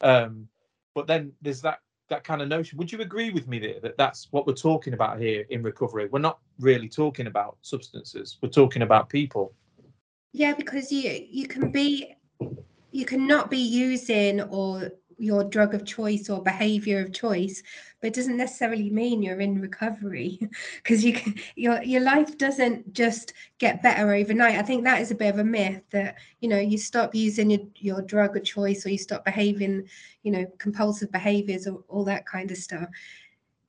Um 0.00 0.48
but 0.94 1.06
then 1.06 1.32
there's 1.40 1.62
that 1.62 1.80
that 2.08 2.24
kind 2.24 2.42
of 2.42 2.48
notion. 2.48 2.78
Would 2.78 2.90
you 2.90 3.00
agree 3.02 3.30
with 3.30 3.46
me 3.46 3.58
there 3.58 3.80
that 3.80 3.96
that's 3.96 4.28
what 4.30 4.46
we're 4.46 4.54
talking 4.54 4.94
about 4.94 5.20
here 5.20 5.44
in 5.50 5.62
recovery? 5.62 6.08
We're 6.10 6.20
not 6.20 6.38
really 6.58 6.88
talking 6.88 7.26
about 7.26 7.58
substances. 7.60 8.38
We're 8.42 8.48
talking 8.48 8.82
about 8.82 9.08
people. 9.08 9.54
Yeah 10.32 10.54
because 10.54 10.90
you 10.90 11.24
you 11.30 11.46
can 11.46 11.70
be 11.70 12.16
you 12.90 13.04
cannot 13.04 13.50
be 13.50 13.58
using 13.58 14.40
or 14.42 14.90
your 15.18 15.44
drug 15.44 15.74
of 15.74 15.84
choice 15.84 16.30
or 16.30 16.42
behavior 16.42 17.00
of 17.00 17.12
choice 17.12 17.62
but 18.00 18.08
it 18.08 18.14
doesn't 18.14 18.36
necessarily 18.36 18.90
mean 18.90 19.22
you're 19.22 19.40
in 19.40 19.60
recovery 19.60 20.38
because 20.76 21.04
you 21.04 21.14
can, 21.14 21.34
your 21.56 21.82
your 21.82 22.00
life 22.00 22.38
doesn't 22.38 22.92
just 22.92 23.32
get 23.58 23.82
better 23.82 24.12
overnight. 24.12 24.56
I 24.56 24.62
think 24.62 24.84
that 24.84 25.02
is 25.02 25.10
a 25.10 25.16
bit 25.16 25.34
of 25.34 25.40
a 25.40 25.44
myth 25.44 25.82
that 25.90 26.16
you 26.40 26.48
know 26.48 26.58
you 26.58 26.78
stop 26.78 27.14
using 27.14 27.50
your, 27.50 27.60
your 27.76 28.02
drug 28.02 28.36
of 28.36 28.44
choice 28.44 28.86
or 28.86 28.90
you 28.90 28.98
stop 28.98 29.24
behaving 29.24 29.88
you 30.22 30.30
know 30.30 30.46
compulsive 30.58 31.10
behaviors 31.10 31.66
or 31.66 31.82
all 31.88 32.04
that 32.04 32.26
kind 32.26 32.50
of 32.50 32.56
stuff. 32.56 32.88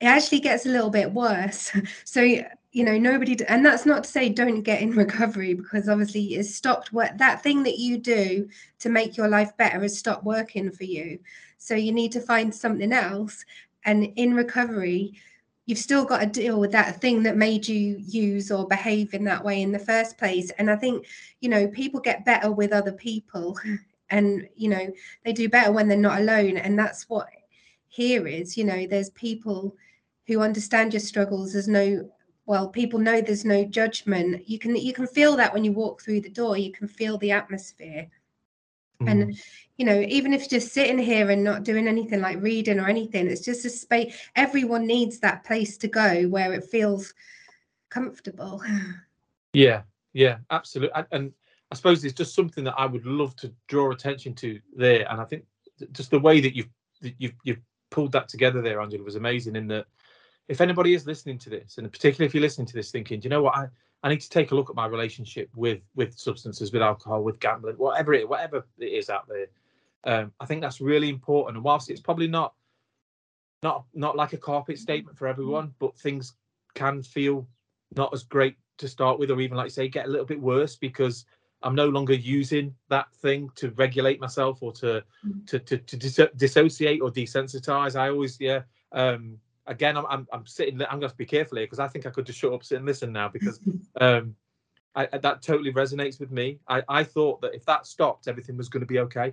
It 0.00 0.06
actually 0.06 0.40
gets 0.40 0.64
a 0.64 0.70
little 0.70 0.90
bit 0.90 1.12
worse. 1.12 1.72
So 2.04 2.42
you 2.72 2.84
know 2.84 2.96
nobody 2.96 3.36
and 3.48 3.66
that's 3.66 3.84
not 3.84 4.04
to 4.04 4.10
say 4.10 4.28
don't 4.28 4.62
get 4.62 4.80
in 4.80 4.90
recovery 5.04 5.54
because 5.54 5.88
obviously 5.88 6.34
it's 6.34 6.54
stopped 6.54 6.92
what 6.92 7.18
that 7.18 7.42
thing 7.42 7.62
that 7.62 7.78
you 7.78 7.98
do 7.98 8.48
to 8.78 8.88
make 8.88 9.16
your 9.16 9.28
life 9.28 9.56
better 9.56 9.80
has 9.80 9.98
stopped 9.98 10.24
working 10.24 10.70
for 10.70 10.84
you. 10.84 11.18
So 11.58 11.74
you 11.74 11.92
need 11.92 12.12
to 12.12 12.20
find 12.20 12.54
something 12.54 12.92
else 12.92 13.44
and 13.84 14.04
in 14.16 14.34
recovery 14.34 15.14
you've 15.66 15.78
still 15.78 16.04
got 16.04 16.20
to 16.20 16.26
deal 16.26 16.58
with 16.58 16.72
that 16.72 17.00
thing 17.00 17.22
that 17.22 17.36
made 17.36 17.68
you 17.68 17.96
use 17.98 18.50
or 18.50 18.66
behave 18.66 19.14
in 19.14 19.24
that 19.24 19.44
way 19.44 19.62
in 19.62 19.72
the 19.72 19.78
first 19.78 20.16
place. 20.16 20.50
And 20.58 20.70
i 20.70 20.76
think 20.76 21.06
you 21.40 21.48
know 21.48 21.68
people 21.68 22.00
get 22.00 22.24
better 22.24 22.52
with 22.52 22.72
other 22.72 22.92
people 22.92 23.58
and 24.10 24.48
you 24.56 24.68
know 24.68 24.92
they 25.24 25.32
do 25.32 25.48
better 25.48 25.72
when 25.72 25.88
they're 25.88 25.98
not 25.98 26.20
alone 26.20 26.56
and 26.56 26.78
that's 26.78 27.08
what 27.08 27.28
here 27.88 28.26
is 28.26 28.56
you 28.56 28.64
know 28.64 28.86
there's 28.86 29.10
people 29.10 29.76
who 30.26 30.40
understand 30.40 30.92
your 30.92 31.00
struggles 31.00 31.52
there's 31.52 31.68
no 31.68 32.08
well 32.46 32.68
people 32.68 32.98
know 32.98 33.20
there's 33.20 33.44
no 33.44 33.64
judgment 33.64 34.48
you 34.48 34.58
can 34.58 34.74
you 34.76 34.92
can 34.92 35.06
feel 35.06 35.36
that 35.36 35.52
when 35.52 35.64
you 35.64 35.72
walk 35.72 36.02
through 36.02 36.20
the 36.20 36.28
door 36.28 36.56
you 36.56 36.72
can 36.72 36.88
feel 36.88 37.18
the 37.18 37.30
atmosphere 37.30 38.06
mm. 39.00 39.10
and 39.10 39.38
you 39.76 39.84
know 39.84 40.00
even 40.08 40.32
if 40.32 40.40
you're 40.40 40.60
just 40.60 40.72
sitting 40.72 40.98
here 40.98 41.30
and 41.30 41.42
not 41.42 41.62
doing 41.62 41.86
anything 41.86 42.20
like 42.20 42.40
reading 42.42 42.78
or 42.78 42.88
anything 42.88 43.26
it's 43.26 43.44
just 43.44 43.64
a 43.64 43.70
space 43.70 44.16
everyone 44.36 44.86
needs 44.86 45.18
that 45.18 45.44
place 45.44 45.76
to 45.76 45.88
go 45.88 46.26
where 46.28 46.52
it 46.52 46.64
feels 46.64 47.14
comfortable 47.88 48.62
yeah 49.52 49.82
yeah 50.12 50.38
absolutely 50.50 51.02
and 51.12 51.32
I 51.70 51.76
suppose 51.76 52.04
it's 52.04 52.14
just 52.14 52.34
something 52.34 52.64
that 52.64 52.74
I 52.76 52.86
would 52.86 53.06
love 53.06 53.36
to 53.36 53.52
draw 53.68 53.92
attention 53.92 54.34
to 54.36 54.58
there, 54.76 55.06
and 55.10 55.20
I 55.20 55.24
think 55.24 55.44
just 55.92 56.10
the 56.10 56.18
way 56.18 56.40
that 56.40 56.56
you've 56.56 56.68
you've 57.18 57.34
you've 57.44 57.60
pulled 57.90 58.12
that 58.12 58.28
together 58.28 58.60
there, 58.60 58.80
Angela, 58.80 59.04
was 59.04 59.16
amazing. 59.16 59.56
In 59.56 59.68
that, 59.68 59.86
if 60.48 60.60
anybody 60.60 60.94
is 60.94 61.06
listening 61.06 61.38
to 61.38 61.50
this, 61.50 61.78
and 61.78 61.90
particularly 61.90 62.26
if 62.26 62.34
you're 62.34 62.42
listening 62.42 62.66
to 62.66 62.74
this, 62.74 62.90
thinking, 62.90 63.20
do 63.20 63.26
you 63.26 63.30
know 63.30 63.42
what, 63.42 63.56
I 63.56 63.68
I 64.02 64.08
need 64.08 64.20
to 64.22 64.30
take 64.30 64.50
a 64.50 64.54
look 64.54 64.70
at 64.70 64.76
my 64.76 64.86
relationship 64.86 65.50
with 65.54 65.80
with 65.94 66.18
substances, 66.18 66.72
with 66.72 66.82
alcohol, 66.82 67.22
with 67.22 67.38
gambling, 67.40 67.76
whatever 67.76 68.14
it 68.14 68.28
whatever 68.28 68.64
it 68.78 68.86
is 68.86 69.10
out 69.10 69.28
there. 69.28 69.46
Um, 70.04 70.32
I 70.40 70.46
think 70.46 70.62
that's 70.62 70.80
really 70.80 71.10
important. 71.10 71.56
And 71.56 71.64
whilst 71.64 71.90
it's 71.90 72.00
probably 72.00 72.28
not 72.28 72.54
not 73.62 73.84
not 73.94 74.16
like 74.16 74.32
a 74.32 74.38
carpet 74.38 74.78
statement 74.78 75.18
for 75.18 75.28
everyone, 75.28 75.74
but 75.78 75.98
things 75.98 76.34
can 76.74 77.02
feel 77.02 77.46
not 77.96 78.12
as 78.14 78.22
great 78.22 78.56
to 78.78 78.88
start 78.88 79.18
with, 79.18 79.30
or 79.30 79.40
even 79.40 79.56
like 79.56 79.66
you 79.66 79.70
say 79.70 79.88
get 79.88 80.06
a 80.06 80.10
little 80.10 80.26
bit 80.26 80.40
worse 80.40 80.76
because 80.76 81.26
I'm 81.62 81.74
no 81.74 81.88
longer 81.88 82.14
using 82.14 82.74
that 82.88 83.12
thing 83.16 83.50
to 83.56 83.70
regulate 83.72 84.18
myself 84.18 84.62
or 84.62 84.72
to 84.74 85.04
to 85.46 85.58
to, 85.58 85.76
to 85.76 85.96
dis- 85.96 86.30
dissociate 86.36 87.02
or 87.02 87.10
desensitize. 87.10 87.96
I 87.96 88.08
always 88.08 88.40
yeah. 88.40 88.62
Um, 88.92 89.38
again, 89.70 89.96
I'm, 89.96 90.04
I'm, 90.10 90.28
I'm 90.32 90.46
sitting. 90.46 90.82
I'm 90.82 91.00
going 91.00 91.10
to 91.10 91.16
be 91.16 91.24
careful 91.24 91.56
here 91.56 91.66
because 91.66 91.78
I 91.78 91.88
think 91.88 92.04
I 92.04 92.10
could 92.10 92.26
just 92.26 92.38
shut 92.38 92.52
up, 92.52 92.64
sit 92.64 92.76
and 92.76 92.86
listen 92.86 93.12
now 93.12 93.28
because 93.28 93.60
um, 94.00 94.34
I, 94.94 95.06
that 95.06 95.40
totally 95.40 95.72
resonates 95.72 96.20
with 96.20 96.30
me. 96.30 96.58
I, 96.68 96.82
I 96.88 97.04
thought 97.04 97.40
that 97.40 97.54
if 97.54 97.64
that 97.66 97.86
stopped, 97.86 98.28
everything 98.28 98.56
was 98.56 98.68
going 98.68 98.80
to 98.80 98.86
be 98.86 98.98
okay. 98.98 99.32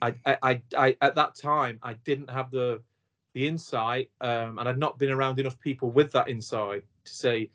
I, 0.00 0.14
I, 0.24 0.36
I, 0.42 0.62
I, 0.76 0.96
at 1.00 1.14
that 1.16 1.34
time, 1.34 1.78
I 1.82 1.94
didn't 2.04 2.30
have 2.30 2.50
the 2.50 2.80
the 3.34 3.48
insight, 3.48 4.10
um, 4.20 4.58
and 4.58 4.68
I'd 4.68 4.78
not 4.78 4.98
been 4.98 5.10
around 5.10 5.40
enough 5.40 5.58
people 5.58 5.90
with 5.90 6.12
that 6.12 6.28
insight 6.28 6.84
to 7.04 7.12
say 7.12 7.50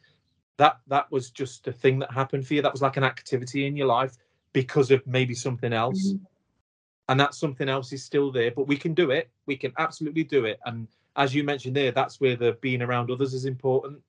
that 0.57 0.79
that 0.87 1.11
was 1.11 1.29
just 1.29 1.67
a 1.67 1.71
thing 1.71 1.99
that 1.99 2.11
happened 2.11 2.47
for 2.47 2.55
you. 2.55 2.63
That 2.63 2.71
was 2.71 2.81
like 2.81 2.97
an 2.97 3.03
activity 3.03 3.67
in 3.67 3.77
your 3.77 3.85
life 3.85 4.17
because 4.53 4.89
of 4.89 5.05
maybe 5.05 5.35
something 5.35 5.71
else. 5.71 6.13
Mm-hmm. 6.13 6.23
And 7.09 7.19
that 7.19 7.35
something 7.35 7.69
else 7.69 7.93
is 7.93 8.03
still 8.03 8.31
there, 8.31 8.51
but 8.51 8.67
we 8.67 8.75
can 8.75 8.93
do 8.95 9.11
it. 9.11 9.29
We 9.45 9.55
can 9.55 9.71
absolutely 9.77 10.23
do 10.23 10.45
it. 10.45 10.59
And 10.65 10.87
as 11.17 11.33
you 11.33 11.43
mentioned 11.43 11.75
there, 11.75 11.91
that's 11.91 12.21
where 12.21 12.35
the 12.35 12.53
being 12.61 12.81
around 12.81 13.11
others 13.11 13.33
is 13.33 13.45
important. 13.45 13.99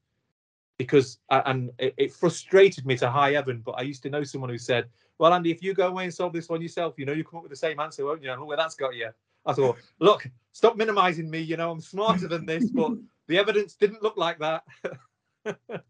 Because 0.76 1.18
and 1.30 1.72
it, 1.80 2.12
frustrated 2.12 2.86
me 2.86 2.96
to 2.98 3.10
high 3.10 3.32
heaven, 3.32 3.62
but 3.64 3.72
I 3.72 3.82
used 3.82 4.02
to 4.04 4.10
know 4.10 4.22
someone 4.22 4.50
who 4.50 4.58
said, 4.58 4.88
"Well, 5.18 5.34
Andy, 5.34 5.50
if 5.50 5.60
you 5.60 5.74
go 5.74 5.88
away 5.88 6.04
and 6.04 6.14
solve 6.14 6.32
this 6.32 6.48
one 6.48 6.62
yourself, 6.62 6.94
you 6.96 7.04
know 7.04 7.12
you 7.12 7.24
come 7.24 7.38
up 7.38 7.42
with 7.42 7.50
the 7.50 7.56
same 7.56 7.80
answer, 7.80 8.04
won't 8.04 8.22
you?" 8.22 8.30
And 8.30 8.38
look 8.38 8.46
where 8.46 8.56
that's 8.56 8.76
got 8.76 8.94
you. 8.94 9.10
I 9.44 9.54
thought, 9.54 9.78
look, 9.98 10.28
stop 10.52 10.76
minimizing 10.76 11.28
me. 11.28 11.40
You 11.40 11.56
know, 11.56 11.72
I'm 11.72 11.80
smarter 11.80 12.28
than 12.28 12.46
this, 12.46 12.70
but 12.70 12.92
the 13.26 13.38
evidence 13.38 13.74
didn't 13.74 14.02
look 14.02 14.16
like 14.16 14.38
that. 14.38 14.62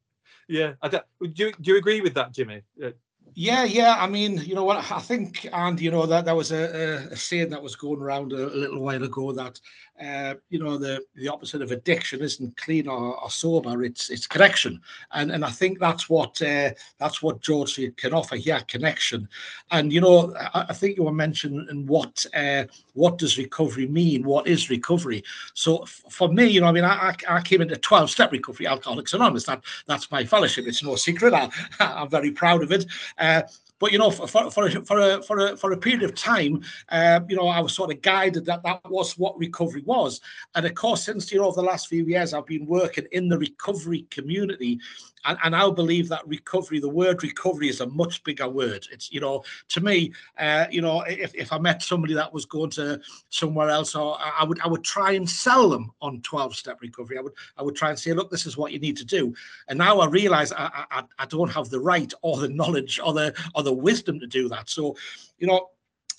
yeah, 0.49 0.73
do 0.91 1.01
you 1.35 1.53
do 1.53 1.73
you 1.73 1.77
agree 1.77 2.01
with 2.01 2.15
that, 2.15 2.33
Jimmy? 2.33 2.63
Uh, 2.83 2.91
yeah, 3.35 3.65
yeah. 3.65 3.97
I 3.99 4.07
mean, 4.07 4.39
you 4.39 4.55
know 4.55 4.65
what? 4.65 4.91
I 4.91 5.01
think, 5.01 5.49
and 5.53 5.81
you 5.81 5.91
know 5.91 6.07
that 6.07 6.25
that 6.25 6.37
was 6.37 6.53
a, 6.53 7.09
a 7.11 7.17
saying 7.17 7.51
that 7.51 7.63
was 7.63 7.77
going 7.77 8.01
around 8.01 8.33
a 8.33 8.47
little 8.47 8.81
while 8.81 9.03
ago 9.03 9.33
that 9.33 9.61
uh, 10.03 10.35
you 10.51 10.59
know 10.59 10.79
the 10.79 11.03
the 11.17 11.29
opposite 11.29 11.63
of 11.63 11.73
addiction 11.73 12.21
isn't 12.21 12.57
clean 12.57 12.89
or, 12.89 13.17
or, 13.21 13.31
sober 13.31 13.83
it's 13.85 14.11
it's 14.11 14.27
connection. 14.27 14.81
And 15.13 15.31
and 15.31 15.45
i 15.45 15.51
think 15.51 15.79
that's 15.79 16.09
what 16.09 16.41
uh, 16.43 16.71
that's 16.99 17.23
what 17.23 17.41
george 17.41 17.79
can 17.97 18.15
offer 18.15 18.37
here 18.37 18.61
connection. 18.69 19.29
And 19.71 19.93
you 19.93 20.01
know 20.01 20.35
i, 20.55 20.67
I 20.69 20.73
think 20.75 20.97
you 20.97 21.05
were 21.05 21.13
mentioning 21.13 21.87
what 21.87 22.25
uh, 22.35 22.65
what 22.95 23.19
does 23.19 23.39
recovery 23.39 23.87
mean? 23.87 24.25
What 24.25 24.47
is 24.47 24.71
recovery? 24.71 25.25
So 25.55 25.79
f- 25.79 26.03
for 26.11 26.29
me 26.29 26.47
you 26.47 26.61
know 26.61 26.69
i 26.69 26.73
mean 26.73 26.85
i 26.85 27.15
i 27.29 27.41
came 27.41 27.61
into 27.61 27.77
12 27.77 28.11
step 28.11 28.33
recovery 28.33 28.67
alcoholics 28.67 29.15
anonymous. 29.15 29.45
That 29.45 29.63
that's 29.87 30.11
my 30.11 30.25
fellowship. 30.25 30.67
It's 30.67 30.83
no 30.83 30.97
secret. 30.97 31.35
I, 31.35 31.51
i'm 31.81 32.09
very 32.09 32.31
proud 32.31 32.63
of 32.63 32.73
it. 32.73 32.87
Uh, 33.19 33.43
but 33.79 33.93
you 33.93 33.99
know, 33.99 34.11
for 34.11 34.27
for 34.27 34.51
for 34.51 34.67
a, 34.67 34.85
for 34.85 34.99
a 35.01 35.23
for 35.23 35.39
a, 35.39 35.57
for 35.57 35.73
a 35.73 35.77
period 35.77 36.03
of 36.03 36.15
time, 36.15 36.63
uh, 36.89 37.21
you 37.29 37.37
know, 37.37 37.49
I 37.49 37.61
was 37.61 37.75
sort 37.75 37.93
of 37.93 38.03
guided 38.03 38.45
that 38.47 38.63
that 38.65 38.81
was 38.91 39.17
what 39.17 39.39
recovery 39.39 39.83
was. 39.85 40.21
And 40.55 40.67
of 40.67 40.75
course, 40.75 41.05
since 41.05 41.31
you 41.33 41.39
know, 41.39 41.47
over 41.47 41.61
the 41.61 41.67
last 41.67 41.89
few 41.89 42.05
years, 42.05 42.35
I've 42.35 42.47
been 42.47 42.67
working 42.67 43.07
in 43.13 43.29
the 43.29 43.39
recovery 43.39 44.07
community, 44.11 44.81
and, 45.25 45.39
and 45.45 45.57
I 45.57 45.71
believe 45.71 46.09
that 46.09 46.27
recovery, 46.27 46.81
the 46.81 46.89
word 46.89 47.23
recovery, 47.23 47.69
is 47.69 47.81
a 47.81 47.87
much 47.87 48.23
bigger 48.25 48.49
word. 48.49 48.87
It's 48.93 49.13
you 49.13 49.21
know, 49.21 49.45
to 49.69 49.81
me, 49.81 50.13
uh, 50.39 50.67
you 50.71 50.81
know, 50.81 51.03
if, 51.03 51.35
if 51.35 51.53
I 51.53 51.59
met 51.59 51.83
somebody 51.83 52.15
that 52.15 52.33
was 52.33 52.45
going 52.45 52.71
to 52.71 53.01
somewhere 53.31 53.69
else, 53.69 53.95
or 53.95 54.19
I 54.21 54.45
would 54.45 54.61
I 54.61 54.69
would 54.69 54.85
try 54.85 55.13
and 55.13 55.29
sell 55.29 55.69
them 55.69 55.93
on 56.01 56.21
twelve 56.23 56.55
step 56.55 56.81
recovery. 56.81 57.19
I 57.19 57.23
would 57.23 57.35
I 57.57 57.63
would 57.63 57.77
try 57.77 57.91
and 57.91 57.99
say, 57.99 58.13
look, 58.13 58.31
this 58.31 58.47
is 58.47 58.57
what 58.57 58.73
you 58.73 58.79
need 58.79 58.97
to 58.99 59.05
do. 59.05 59.35
And 59.69 59.79
now 59.79 60.01
I 60.01 60.07
realize 60.07 60.53
I 60.53 60.87
I, 60.91 61.03
I 61.19 61.27
don't 61.27 61.53
have 61.53 61.71
the 61.71 61.81
right 61.81 62.13
or 62.23 62.39
the 62.39 62.49
knowledge 62.61 63.01
or 63.05 63.13
the 63.13 63.35
or 63.55 63.63
the 63.63 63.73
wisdom 63.73 64.21
to 64.21 64.27
do 64.27 64.49
that. 64.49 64.69
So, 64.71 64.97
you 65.39 65.47
know, 65.47 65.69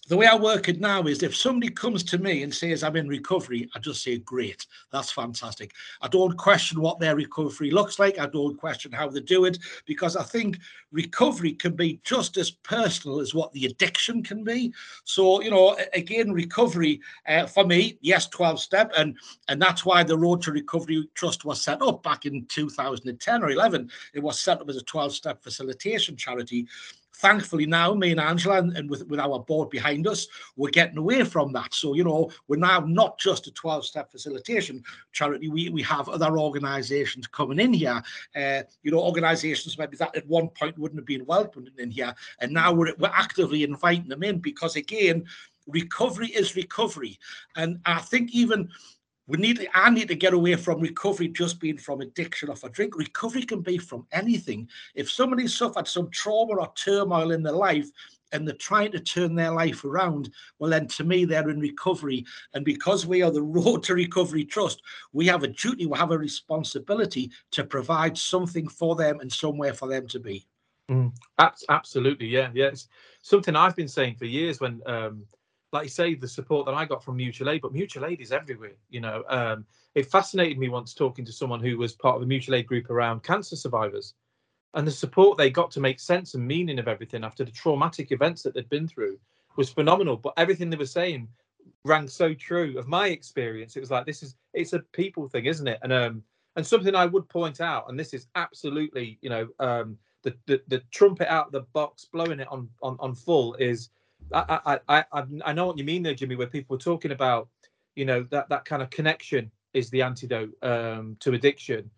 the 0.09 0.17
way 0.17 0.25
I 0.25 0.35
work 0.35 0.67
it 0.67 0.81
now 0.81 1.03
is 1.03 1.21
if 1.21 1.37
somebody 1.37 1.71
comes 1.71 2.03
to 2.05 2.17
me 2.17 2.41
and 2.41 2.53
says 2.53 2.81
I'm 2.81 2.95
in 2.95 3.07
recovery, 3.07 3.69
I 3.75 3.79
just 3.79 4.03
say, 4.03 4.17
great, 4.17 4.65
that's 4.91 5.11
fantastic. 5.11 5.71
I 6.01 6.07
don't 6.07 6.35
question 6.35 6.81
what 6.81 6.99
their 6.99 7.15
recovery 7.15 7.69
looks 7.69 7.99
like. 7.99 8.17
I 8.17 8.25
don't 8.25 8.57
question 8.57 8.91
how 8.91 9.07
they 9.07 9.21
do 9.21 9.45
it 9.45 9.59
because 9.85 10.15
I 10.15 10.23
think 10.23 10.57
recovery 10.91 11.53
can 11.53 11.75
be 11.75 12.01
just 12.03 12.37
as 12.37 12.49
personal 12.49 13.19
as 13.19 13.35
what 13.35 13.53
the 13.53 13.67
addiction 13.67 14.23
can 14.23 14.43
be. 14.43 14.73
So, 15.03 15.43
you 15.43 15.51
know, 15.51 15.77
again, 15.93 16.33
recovery 16.33 17.01
uh, 17.27 17.45
for 17.45 17.63
me, 17.63 17.99
yes, 18.01 18.27
12 18.29 18.59
step. 18.59 18.91
And, 18.97 19.15
and 19.47 19.61
that's 19.61 19.85
why 19.85 20.01
the 20.01 20.17
Road 20.17 20.41
to 20.41 20.51
Recovery 20.51 21.07
Trust 21.13 21.45
was 21.45 21.61
set 21.61 21.83
up 21.83 22.01
back 22.01 22.25
in 22.25 22.47
2010 22.47 23.43
or 23.43 23.51
11. 23.51 23.91
It 24.15 24.23
was 24.23 24.39
set 24.39 24.59
up 24.59 24.69
as 24.69 24.77
a 24.77 24.81
12 24.81 25.13
step 25.13 25.43
facilitation 25.43 26.17
charity 26.17 26.67
thankfully 27.19 27.65
now 27.65 27.93
me 27.93 28.11
and 28.11 28.19
angela 28.19 28.59
and, 28.59 28.75
and, 28.77 28.89
with, 28.89 29.05
with 29.07 29.19
our 29.19 29.39
board 29.39 29.69
behind 29.69 30.07
us 30.07 30.27
we're 30.55 30.69
getting 30.69 30.97
away 30.97 31.23
from 31.23 31.51
that. 31.53 31.73
So 31.73 31.93
you 31.93 32.03
know 32.03 32.31
we're 32.47 32.57
now 32.57 32.79
not 32.79 33.19
just 33.19 33.47
a 33.47 33.51
12-step 33.51 34.11
facilitation 34.11 34.83
charity 35.11 35.49
we, 35.49 35.69
we 35.69 35.81
have 35.83 36.09
other 36.09 36.38
organizations 36.38 37.27
coming 37.27 37.59
in 37.59 37.73
here. 37.73 38.01
Uh, 38.35 38.63
you 38.83 38.91
know 38.91 38.99
organizations 38.99 39.77
maybe 39.77 39.97
that 39.97 40.15
at 40.15 40.27
one 40.27 40.49
point 40.49 40.77
wouldn't 40.77 40.99
have 40.99 41.05
been 41.05 41.25
welcomed 41.25 41.69
in 41.77 41.91
here 41.91 42.13
and 42.39 42.51
now 42.51 42.71
we're, 42.71 42.93
we're 42.97 43.11
actively 43.13 43.63
inviting 43.63 44.07
them 44.07 44.23
in 44.23 44.39
because 44.39 44.75
again 44.75 45.25
recovery 45.67 46.27
is 46.27 46.55
recovery. 46.55 47.19
And 47.55 47.79
i 47.85 47.99
think 47.99 48.31
even 48.31 48.69
we 49.29 49.38
need 49.38 49.57
to, 49.57 49.67
I 49.77 49.91
need 49.91 50.07
to 50.07 50.15
get 50.15 50.33
away 50.33 50.55
from 50.55 50.81
recovery 50.81 51.27
just 51.27 51.59
being 51.59 51.77
from 51.77 52.01
addiction 52.01 52.50
of 52.50 52.63
a 52.63 52.69
drink. 52.69 52.98
Recovery 52.98 53.43
can 53.43 53.62
be 53.62 53.77
from 53.77 54.07
anything. 54.12 54.67
If 54.95 55.12
somebody 55.12 55.48
suffered 55.48 55.88
some 55.88 56.09
trauma 56.09 56.55
or 56.55 56.74
turmoil 56.74 57.29
in 57.29 57.43
their 57.43 57.53
life 57.53 57.88
and 58.31 58.48
they're 58.48 58.55
trying 58.55 58.91
to 58.93 59.00
turn 59.00 59.36
their 59.36 59.51
life 59.51 59.86
around, 59.86 60.31
well, 60.57 60.71
then 60.71 60.88
to 60.88 61.03
me, 61.03 61.25
they're 61.25 61.51
in 61.51 61.59
recovery. 61.59 62.25
And 62.55 62.65
because 62.65 63.05
we 63.05 63.21
are 63.21 63.29
the 63.29 63.43
Road 63.59 63.83
to 63.83 63.93
Recovery 63.93 64.45
Trust, 64.45 64.81
we 65.13 65.27
have 65.27 65.43
a 65.43 65.48
duty, 65.48 65.86
we 65.86 65.95
have 65.95 66.09
a 66.09 66.17
responsibility 66.17 67.29
to 67.51 67.63
provide 67.63 68.17
something 68.17 68.67
for 68.67 68.95
them 68.95 69.19
and 69.19 69.31
somewhere 69.31 69.75
for 69.75 69.88
them 69.88 70.07
to 70.07 70.19
be. 70.19 70.48
Mm, 70.89 71.13
absolutely. 71.69 72.25
Yeah. 72.25 72.50
Yeah. 72.55 72.71
Something 73.21 73.55
I've 73.55 73.75
been 73.75 73.88
saying 73.88 74.15
for 74.15 74.25
years 74.25 74.59
when, 74.59 74.81
um, 74.88 75.27
like 75.71 75.83
you 75.83 75.89
say, 75.89 76.15
the 76.15 76.27
support 76.27 76.65
that 76.65 76.73
I 76.73 76.85
got 76.85 77.03
from 77.03 77.17
mutual 77.17 77.49
aid, 77.49 77.61
but 77.61 77.73
mutual 77.73 78.05
aid 78.05 78.21
is 78.21 78.31
everywhere. 78.31 78.75
You 78.89 79.01
know, 79.01 79.23
um, 79.29 79.65
it 79.95 80.09
fascinated 80.09 80.57
me 80.57 80.69
once 80.69 80.93
talking 80.93 81.25
to 81.25 81.31
someone 81.31 81.59
who 81.59 81.77
was 81.77 81.93
part 81.93 82.15
of 82.15 82.21
a 82.21 82.25
mutual 82.25 82.55
aid 82.55 82.67
group 82.67 82.89
around 82.89 83.23
cancer 83.23 83.55
survivors, 83.55 84.13
and 84.73 84.85
the 84.85 84.91
support 84.91 85.38
they 85.38 85.49
got 85.49 85.71
to 85.71 85.79
make 85.79 85.99
sense 85.99 86.33
and 86.33 86.47
meaning 86.47 86.79
of 86.79 86.88
everything 86.88 87.23
after 87.23 87.43
the 87.43 87.51
traumatic 87.51 88.11
events 88.11 88.43
that 88.43 88.53
they'd 88.53 88.69
been 88.69 88.88
through 88.88 89.19
was 89.57 89.69
phenomenal. 89.69 90.17
But 90.17 90.33
everything 90.38 90.69
they 90.69 90.77
were 90.77 90.85
saying 90.85 91.27
rang 91.85 92.07
so 92.07 92.33
true 92.33 92.77
of 92.77 92.88
my 92.88 93.07
experience. 93.07 93.75
It 93.75 93.81
was 93.81 93.91
like 93.91 94.05
this 94.05 94.23
is 94.23 94.35
it's 94.53 94.73
a 94.73 94.79
people 94.79 95.27
thing, 95.27 95.45
isn't 95.45 95.67
it? 95.67 95.79
And 95.83 95.93
um 95.93 96.23
and 96.55 96.65
something 96.65 96.95
I 96.95 97.05
would 97.05 97.29
point 97.29 97.61
out, 97.61 97.89
and 97.89 97.99
this 97.99 98.13
is 98.13 98.27
absolutely 98.35 99.17
you 99.21 99.29
know 99.29 99.47
um 99.59 99.97
the 100.23 100.35
the, 100.47 100.61
the 100.67 100.79
trumpet 100.91 101.31
out 101.31 101.51
the 101.51 101.61
box, 101.73 102.05
blowing 102.05 102.39
it 102.39 102.47
on 102.49 102.69
on 102.81 102.97
on 102.99 103.15
full 103.15 103.53
is 103.55 103.89
I, 104.33 104.79
I, 104.88 105.03
I, 105.12 105.24
I 105.45 105.53
know 105.53 105.67
what 105.67 105.77
you 105.77 105.83
mean 105.83 106.03
there, 106.03 106.13
Jimmy, 106.13 106.36
where 106.36 106.48
people 106.48 106.75
were 106.75 106.81
talking 106.81 107.12
about, 107.12 107.50
you 107.95 108.05
know, 108.05 108.24
that, 108.31 108.50
that 108.50 108.65
kind 108.65 108.81
of 108.81 108.89
connection 108.89 109.51
is 109.74 109.89
the 109.89 110.01
antidote 110.01 110.51
um, 110.63 111.17
to 111.19 111.33
addiction. 111.33 111.89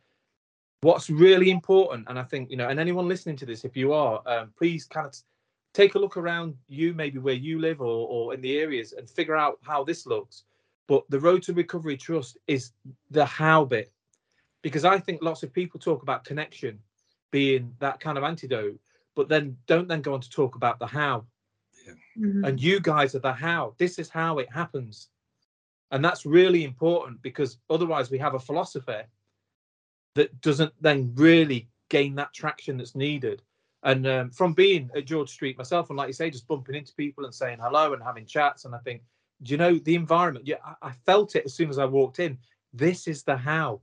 What's 0.82 1.10
really 1.10 1.52
important, 1.52 2.08
and 2.10 2.18
I 2.18 2.24
think, 2.24 2.50
you 2.50 2.58
know, 2.58 2.70
and 2.70 2.80
anyone 2.80 3.08
listening 3.08 3.36
to 3.38 3.46
this, 3.46 3.66
if 3.66 3.78
you 3.78 3.94
are, 3.94 4.22
um, 4.26 4.52
please 4.58 4.86
kind 4.86 5.06
of 5.06 5.16
take 5.74 5.96
a 5.96 6.00
look 6.00 6.18
around 6.18 6.56
you, 6.68 6.94
maybe 6.94 7.20
where 7.20 7.36
you 7.36 7.60
live 7.60 7.82
or, 7.82 8.08
or 8.08 8.34
in 8.34 8.42
the 8.42 8.58
areas, 8.58 8.94
and 8.94 9.10
figure 9.10 9.36
out 9.36 9.60
how 9.62 9.84
this 9.84 10.06
looks. 10.06 10.44
But 10.88 11.04
the 11.10 11.20
Road 11.20 11.44
to 11.44 11.54
Recovery 11.54 11.98
Trust 11.98 12.38
is 12.48 12.72
the 13.12 13.26
how 13.26 13.66
bit, 13.66 13.92
because 14.64 14.84
I 14.84 15.00
think 15.00 15.22
lots 15.22 15.44
of 15.44 15.54
people 15.54 15.80
talk 15.80 16.02
about 16.02 16.26
connection 16.26 16.80
being 17.32 17.74
that 17.80 18.00
kind 18.00 18.18
of 18.18 18.24
antidote, 18.24 18.80
but 19.16 19.30
then 19.30 19.56
don't 19.68 19.88
then 19.88 20.02
go 20.02 20.14
on 20.14 20.22
to 20.22 20.30
talk 20.30 20.56
about 20.56 20.80
the 20.80 20.88
how 20.88 21.26
Mm-hmm. 22.18 22.46
And 22.46 22.62
you 22.62 22.80
guys 22.80 23.16
are 23.16 23.20
the 23.20 23.34
how. 23.34 23.76
This 23.78 24.00
is 24.00 24.10
how 24.10 24.40
it 24.40 24.52
happens. 24.52 25.10
And 25.92 26.04
that's 26.04 26.26
really 26.26 26.64
important 26.64 27.22
because 27.22 27.58
otherwise 27.70 28.10
we 28.10 28.18
have 28.18 28.34
a 28.34 28.40
philosophy 28.40 29.02
that 30.16 30.42
doesn't 30.42 30.74
then 30.80 31.12
really 31.16 31.70
gain 31.90 32.16
that 32.16 32.34
traction 32.34 32.78
that's 32.78 32.96
needed. 32.96 33.42
And 33.84 34.06
um, 34.08 34.30
from 34.32 34.54
being 34.54 34.90
at 34.96 35.06
George 35.06 35.30
Street 35.30 35.58
myself, 35.58 35.90
and 35.90 35.98
like 35.98 36.08
you 36.08 36.14
say, 36.14 36.30
just 36.30 36.48
bumping 36.48 36.76
into 36.76 36.94
people 36.96 37.26
and 37.26 37.34
saying 37.34 37.58
hello 37.62 37.94
and 37.94 38.04
having 38.04 38.26
chats, 38.26 38.66
and 38.66 38.76
I 38.76 38.78
think, 38.80 39.02
do 39.42 39.52
you 39.52 39.58
know 39.58 39.80
the 39.80 39.96
environment? 39.96 40.48
Yeah, 40.48 40.58
I, 40.64 40.90
I 40.90 40.92
felt 41.06 41.36
it 41.36 41.46
as 41.46 41.54
soon 41.54 41.70
as 41.70 41.80
I 41.80 41.86
walked 41.86 42.20
in. 42.20 42.38
This 42.74 43.08
is 43.08 43.24
the 43.24 43.36
how, 43.36 43.82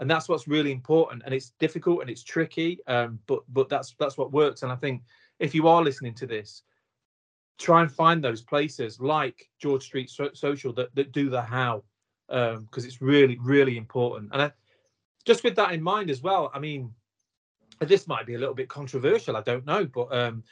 and 0.00 0.10
that's 0.10 0.28
what's 0.28 0.48
really 0.48 0.72
important. 0.72 1.22
And 1.24 1.32
it's 1.32 1.52
difficult 1.60 2.00
and 2.00 2.10
it's 2.10 2.24
tricky, 2.24 2.80
um, 2.88 3.20
but 3.26 3.42
but 3.48 3.68
that's 3.68 3.94
that's 3.98 4.18
what 4.18 4.32
works. 4.32 4.64
And 4.64 4.72
I 4.72 4.76
think 4.76 5.02
if 5.38 5.54
you 5.54 5.68
are 5.68 5.84
listening 5.84 6.14
to 6.14 6.26
this, 6.26 6.62
try 7.60 7.82
and 7.82 7.92
find 7.92 8.24
those 8.24 8.40
places 8.40 9.00
like 9.00 9.48
George 9.60 9.84
Street 9.84 10.10
so- 10.10 10.32
Social 10.32 10.72
that 10.72 10.94
that 10.94 11.12
do 11.12 11.28
the 11.30 11.42
how, 11.42 11.84
because 12.28 12.56
um, 12.56 12.68
it's 12.76 13.02
really 13.02 13.38
really 13.40 13.76
important. 13.76 14.30
And 14.32 14.42
I, 14.42 14.52
just 15.24 15.44
with 15.44 15.56
that 15.56 15.72
in 15.72 15.82
mind 15.82 16.10
as 16.10 16.22
well, 16.22 16.50
I 16.54 16.58
mean 16.58 16.92
this 17.80 18.06
might 18.06 18.26
be 18.26 18.34
a 18.34 18.38
little 18.38 18.54
bit 18.54 18.68
controversial, 18.68 19.36
I 19.36 19.42
don't 19.42 19.64
know, 19.64 19.86
but 19.86 20.12
um, 20.14 20.42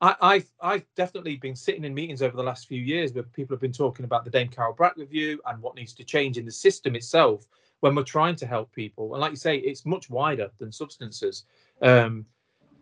I, 0.00 0.34
have 0.34 0.46
I've 0.60 0.86
definitely 0.94 1.36
been 1.36 1.56
sitting 1.56 1.84
in 1.84 1.94
meetings 1.94 2.22
over 2.22 2.36
the 2.36 2.42
last 2.42 2.68
few 2.68 2.80
years 2.80 3.12
where 3.12 3.22
people 3.24 3.54
have 3.54 3.60
been 3.60 3.72
talking 3.72 4.04
about 4.04 4.24
the 4.24 4.30
Dame 4.30 4.48
Carol 4.48 4.74
Black 4.74 4.96
review 4.96 5.40
and 5.46 5.60
what 5.60 5.74
needs 5.74 5.94
to 5.94 6.04
change 6.04 6.38
in 6.38 6.44
the 6.44 6.52
system 6.52 6.94
itself 6.94 7.46
when 7.80 7.94
we're 7.94 8.02
trying 8.02 8.36
to 8.36 8.46
help 8.46 8.72
people. 8.72 9.14
And 9.14 9.20
like 9.20 9.30
you 9.30 9.36
say, 9.36 9.56
it's 9.56 9.86
much 9.86 10.10
wider 10.10 10.50
than 10.58 10.70
substances. 10.70 11.44
Um, 11.82 12.26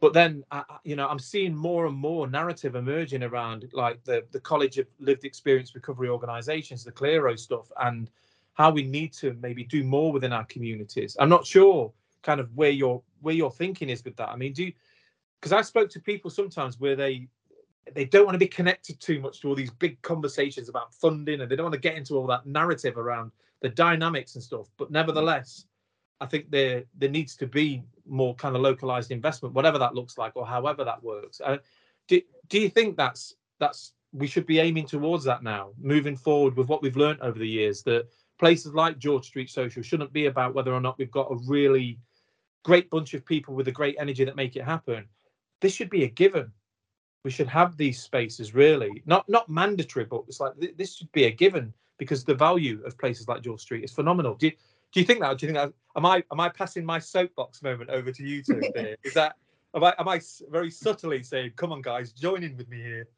but 0.05 0.13
then, 0.13 0.45
I, 0.51 0.65
you 0.85 0.97
know, 0.97 1.09
I'm 1.09 1.19
seeing 1.19 1.57
more 1.57 1.87
and 1.87 1.97
more 1.97 2.27
narrative 2.27 2.75
emerging 2.75 3.23
around 3.23 3.71
like 3.73 4.05
the 4.05 4.23
the 4.33 4.41
College 4.41 4.77
of 4.77 4.87
Lived 4.99 5.25
Experience 5.25 5.75
Recovery 5.75 6.11
Organisations, 6.11 6.85
the 6.85 6.93
CLERO 6.93 7.39
stuff, 7.39 7.73
and 7.81 8.11
how 8.53 8.71
we 8.71 8.83
need 8.83 9.15
to 9.15 9.33
maybe 9.41 9.65
do 9.65 9.83
more 9.83 10.13
within 10.13 10.31
our 10.31 10.45
communities. 10.45 11.17
I'm 11.19 11.31
not 11.31 11.47
sure 11.47 11.91
kind 12.23 12.39
of 12.39 12.55
where 12.55 12.69
your 12.69 13.01
where 13.23 13.35
your 13.35 13.51
thinking 13.51 13.89
is 13.89 14.05
with 14.05 14.15
that. 14.17 14.29
I 14.29 14.37
mean, 14.37 14.53
do 14.53 14.71
because 15.41 15.55
I 15.55 15.63
spoke 15.63 15.89
to 15.93 16.01
people 16.01 16.31
sometimes 16.31 16.79
where 16.79 16.97
they 16.97 17.27
they 17.95 18.05
don't 18.05 18.27
want 18.27 18.35
to 18.35 18.39
be 18.39 18.47
connected 18.47 19.01
too 19.01 19.21
much 19.21 19.41
to 19.41 19.49
all 19.49 19.55
these 19.55 19.71
big 19.71 20.03
conversations 20.03 20.69
about 20.69 20.93
funding 20.93 21.41
and 21.41 21.51
they 21.51 21.57
don't 21.57 21.65
want 21.65 21.81
to 21.83 21.89
get 21.89 21.97
into 21.97 22.19
all 22.19 22.27
that 22.27 22.45
narrative 22.45 22.99
around 22.99 23.33
the 23.63 23.71
dynamics 23.71 24.35
and 24.35 24.45
stuff. 24.45 24.67
But 24.77 24.89
mm. 24.89 24.91
nevertheless, 24.91 25.65
I 26.21 26.27
think 26.27 26.51
there 26.51 26.85
there 26.97 27.11
needs 27.11 27.37
to 27.37 27.47
be 27.47 27.83
more 28.07 28.35
kind 28.35 28.55
of 28.57 28.63
localized 28.63 29.11
investment, 29.11 29.55
whatever 29.55 29.79
that 29.79 29.95
looks 29.95 30.19
like 30.19 30.37
or 30.37 30.47
however 30.47 30.85
that 30.85 31.03
works. 31.03 31.41
Uh, 31.45 31.59
do 32.09 32.21
do 32.49 32.61
you 32.61 32.69
think 32.69 32.97
that's 32.97 33.35
that's 33.59 33.93
we 34.13 34.27
should 34.27 34.47
be 34.47 34.61
aiming 34.61 34.87
towards 34.87 35.25
that 35.25 35.43
now, 35.43 35.71
moving 35.79 36.17
forward 36.17 36.57
with 36.57 36.69
what 36.69 36.83
we've 36.83 36.97
learned 36.97 37.21
over 37.21 37.39
the 37.39 37.49
years 37.49 37.83
that 37.83 38.07
places 38.39 38.73
like 38.73 38.99
George 38.99 39.27
Street 39.27 39.51
Social 39.51 39.83
shouldn't 39.83 40.13
be 40.13 40.27
about 40.27 40.55
whether 40.55 40.73
or 40.73 40.81
not 40.81 40.99
we've 40.99 41.11
got 41.11 41.33
a 41.33 41.39
really 41.47 41.99
great 42.63 42.89
bunch 42.91 43.13
of 43.15 43.27
people 43.27 43.55
with 43.55 43.69
a 43.69 43.73
great 43.73 43.97
energy 43.99 44.25
that 44.25 44.37
make 44.37 44.57
it 44.57 44.65
happen. 44.65 45.07
This 45.61 45.75
should 45.75 45.91
be 45.91 46.05
a 46.05 46.09
given. 46.09 46.53
We 47.25 47.31
should 47.31 47.49
have 47.49 47.77
these 47.77 48.03
spaces 48.03 48.55
really, 48.55 49.03
not 49.07 49.29
not 49.29 49.49
mandatory, 49.49 50.05
but 50.05 50.25
it's 50.29 50.41
like 50.41 50.53
this 50.77 50.97
should 50.97 51.11
be 51.13 51.25
a 51.25 51.31
given 51.31 51.73
because 51.99 52.25
the 52.25 52.35
value 52.35 52.83
of 52.85 52.99
places 52.99 53.29
like 53.29 53.43
George 53.43 53.61
Street 53.61 53.85
is 53.85 53.93
phenomenal. 53.93 54.35
Do 54.35 54.47
you, 54.47 54.53
do 54.93 55.01
you 55.01 55.07
think 55.07 55.21
that? 55.21 55.39
do 55.39 55.47
you 55.47 55.53
think 55.53 55.65
that? 55.65 55.73
Am 55.97 56.07
I 56.07 56.23
am 56.33 56.41
I 56.41 56.49
passing 56.49 56.85
my 56.85 56.99
soapbox 56.99 57.63
moment 57.63 57.91
over 57.91 58.11
to 58.11 58.23
you 58.23 58.43
two? 58.43 58.61
Is 59.05 59.15
that 59.15 59.37
am 59.75 59.85
I 59.85 59.95
am 59.99 60.09
I 60.09 60.21
very 60.51 60.71
subtly 60.71 61.23
saying, 61.23 61.53
"Come 61.57 61.73
on, 61.73 61.83
guys, 61.83 62.13
join 62.13 62.43
in 62.43 62.57
with 62.57 62.69
me 62.69 62.83
here"? 62.83 63.09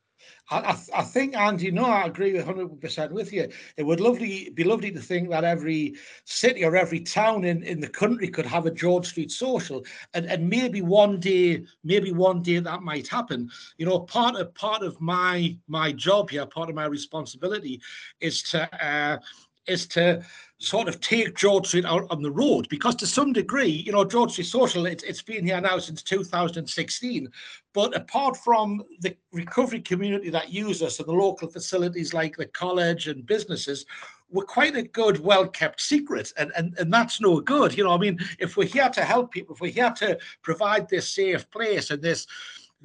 I, 0.51 0.79
I, 0.95 1.03
think, 1.03 1.37
Andy, 1.37 1.71
no, 1.71 1.85
I 1.85 2.07
agree 2.07 2.33
100% 2.35 3.11
with 3.11 3.33
you. 3.33 3.49
It 3.77 3.83
would 3.83 4.01
lovely 4.01 4.51
be 4.51 4.65
lovely 4.65 4.91
to 4.93 5.01
think 5.01 5.31
that 5.31 5.45
every 5.45 5.97
city 6.25 6.65
or 6.65 6.77
every 6.77 7.01
town 7.01 7.45
in, 7.45 7.63
in 7.65 7.81
the 7.81 7.89
country 7.89 8.29
could 8.29 8.47
have 8.47 8.67
a 8.67 8.71
George 8.71 9.07
Street 9.07 9.31
social, 9.31 9.85
and, 10.15 10.27
and 10.27 10.49
maybe 10.49 10.83
one 10.83 11.19
day, 11.19 11.65
maybe 11.85 12.13
one 12.13 12.43
day 12.43 12.59
that 12.61 12.83
might 12.83 13.09
happen. 13.09 13.51
You 13.79 13.87
know, 13.87 14.01
part 14.01 14.37
of 14.37 14.55
part 14.55 14.83
of 14.83 15.01
my 15.01 15.57
my 15.69 15.93
job 15.93 16.31
here, 16.31 16.47
part 16.47 16.71
of 16.71 16.77
my 16.77 16.87
responsibility, 16.87 17.81
is 18.21 18.43
to 18.45 18.69
uh, 18.85 19.19
is 19.67 19.87
to 19.89 20.25
sort 20.59 20.89
of 20.89 21.01
take 21.01 21.37
George 21.37 21.67
Street 21.67 21.85
out 21.85 22.07
on 22.09 22.23
the 22.23 22.31
road 22.31 22.67
because 22.71 22.95
to 22.97 23.07
some 23.07 23.33
degree, 23.33 23.69
you 23.69 23.93
know, 23.93 24.05
George 24.05 24.33
Street 24.33 24.47
Social, 24.47 24.87
it's, 24.87 25.03
it's 25.05 25.21
been 25.21 25.45
here 25.45 25.61
now 25.61 25.79
since 25.79 26.03
2016. 26.03 27.29
But 27.75 27.95
apart 27.95 28.39
from 28.39 28.83
the 29.01 29.15
recovery 29.33 29.81
community 29.81 30.31
that 30.31 30.51
use 30.51 30.83
us 30.83 30.99
and 30.99 31.09
the 31.09 31.13
local 31.13 31.49
facilities 31.49 32.15
like 32.15 32.37
the 32.37 32.47
college 32.47 33.09
and 33.09 33.27
businesses, 33.27 33.85
we're 34.31 34.45
quite 34.45 34.77
a 34.77 34.83
good, 34.83 35.21
well-kept 35.21 35.81
secret, 35.81 36.33
and, 36.37 36.51
and 36.57 36.77
and 36.79 36.93
that's 36.93 37.21
no 37.21 37.41
good. 37.41 37.77
You 37.77 37.85
know, 37.85 37.93
I 37.93 37.99
mean, 37.99 38.19
if 38.41 38.57
we're 38.57 38.67
here 38.67 38.89
to 38.89 39.05
help 39.05 39.31
people, 39.31 39.55
if 39.55 39.61
we're 39.61 39.71
here 39.71 39.93
to 39.99 40.19
provide 40.43 40.89
this 40.89 41.09
safe 41.09 41.49
place 41.51 41.91
and 41.91 42.03
this 42.03 42.27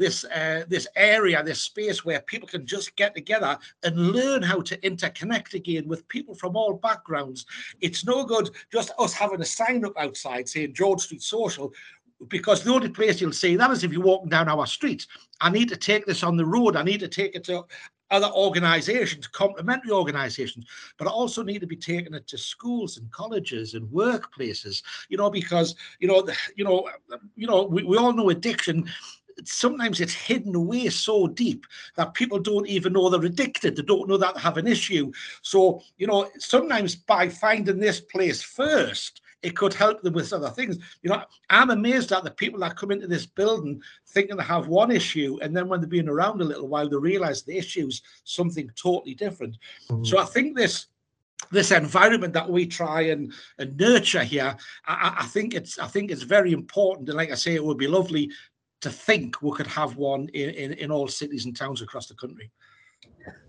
this 0.02 0.26
uh, 0.26 0.64
this 0.68 0.88
area, 0.96 1.44
this 1.44 1.62
space 1.62 2.04
where 2.04 2.20
people 2.22 2.48
can 2.48 2.66
just 2.66 2.96
get 2.96 3.16
together 3.16 3.58
and 3.84 3.96
learn 3.98 4.42
how 4.42 4.60
to 4.62 4.76
interconnect 4.78 5.54
again 5.54 5.88
with 5.88 6.08
people 6.08 6.34
from 6.36 6.58
all 6.58 6.74
backgrounds. 6.74 7.46
It's 7.80 8.04
no 8.04 8.26
good 8.26 8.50
just 8.72 8.92
us 8.98 9.14
having 9.14 9.42
a 9.42 9.46
sign 9.46 9.86
up 9.86 9.94
outside 9.98 10.50
saying 10.50 10.74
George 10.74 11.02
Street 11.02 11.22
Social 11.22 11.72
because 12.28 12.64
the 12.64 12.74
only 12.74 12.90
place 12.90 13.22
you'll 13.22 13.32
see 13.32 13.56
that 13.56 13.72
is 13.72 13.84
if 13.84 13.92
you're 13.92 14.02
walking 14.02 14.30
down 14.30 14.50
our 14.50 14.68
street. 14.68 15.08
I 15.40 15.50
need 15.50 15.70
to 15.70 15.78
take 15.78 16.06
this 16.06 16.24
on 16.24 16.38
the 16.38 16.46
road. 16.46 16.76
I 16.76 16.84
need 16.84 17.00
to 17.00 17.08
take 17.08 17.36
it 17.36 17.44
to 17.46 17.66
other 18.12 18.30
organizations, 18.34 19.26
complementary 19.28 19.92
organizations, 19.92 20.66
but 20.98 21.08
I 21.08 21.12
also 21.12 21.44
need 21.44 21.60
to 21.60 21.68
be 21.68 21.78
taking 21.78 22.14
it 22.14 22.28
to 22.28 22.38
schools 22.38 22.98
and 22.98 23.10
colleges 23.12 23.74
and 23.74 23.88
workplaces, 23.88 24.84
you 25.08 25.18
know, 25.18 25.30
because, 25.30 25.76
you 26.00 26.08
know, 26.10 26.28
you 26.56 26.66
know, 26.66 26.90
you 27.36 27.48
know, 27.48 27.64
we, 27.64 27.84
we 27.84 27.98
all 27.98 28.14
know 28.14 28.30
addiction 28.30 28.88
sometimes 29.48 30.02
it's 30.02 30.14
hidden 30.14 30.56
away 30.56 30.90
so 30.90 31.28
deep 31.28 31.66
that 31.96 32.14
people 32.14 32.40
don't 32.40 32.68
even 32.68 32.94
know 32.94 33.10
they're 33.10 33.24
addicted. 33.24 33.76
They 33.76 33.84
don't 33.84 34.10
know 34.10 34.18
that 34.18 34.36
they 34.36 34.42
have 34.42 34.58
an 34.58 34.68
issue. 34.68 35.12
So, 35.42 35.82
you 35.98 36.08
know, 36.08 36.30
sometimes 36.38 36.96
by 36.96 37.30
finding 37.30 37.80
this 37.80 38.00
place 38.00 38.42
first, 38.42 39.22
it 39.44 39.56
could 39.56 39.74
help 39.74 40.02
them 40.02 40.14
with 40.14 40.34
other 40.34 40.50
things. 40.50 40.78
You 41.02 41.10
know, 41.10 41.24
I'm 41.50 41.72
amazed 41.72 42.12
at 42.12 42.24
the 42.24 42.32
people 42.32 42.60
that 42.60 42.78
come 42.78 42.92
into 42.92 43.08
this 43.08 43.26
building 43.26 43.82
thinking 44.08 44.38
they 44.38 44.44
have 44.44 44.68
one 44.68 44.92
issue, 44.92 45.40
and 45.42 45.56
then 45.56 45.68
when 45.68 45.82
they've 45.82 45.90
been 45.90 46.10
around 46.10 46.42
a 46.42 46.46
little 46.46 46.68
while, 46.68 46.88
they 46.88 46.98
realize 46.98 47.42
the 47.42 47.58
issue's 47.58 48.02
something 48.24 48.70
totally 48.76 49.16
different. 49.16 49.58
Mm-hmm. 49.90 50.04
So 50.04 50.20
I 50.20 50.26
think 50.26 50.56
this 50.56 50.88
this 51.52 51.72
environment 51.72 52.34
that 52.34 52.50
we 52.50 52.66
try 52.66 53.02
and, 53.02 53.34
and 53.58 53.76
nurture 53.76 54.24
here, 54.24 54.56
I, 54.86 55.16
I, 55.20 55.26
think 55.26 55.54
it's 55.54 55.80
I 55.80 55.88
think 55.88 56.12
it's 56.12 56.22
very 56.22 56.54
important. 56.54 57.10
And 57.10 57.18
like 57.18 57.32
I 57.32 57.36
say, 57.36 57.56
it 57.56 57.64
would 57.64 57.80
be 57.80 57.88
lovely 57.88 58.32
to 58.82 58.90
think 58.90 59.42
we 59.42 59.52
could 59.52 59.68
have 59.68 59.96
one 59.96 60.28
in, 60.30 60.50
in, 60.50 60.74
in 60.74 60.92
all 60.92 61.08
cities 61.08 61.46
and 61.46 61.56
towns 61.56 61.82
across 61.82 62.08
the 62.08 62.16
country. 62.16 62.52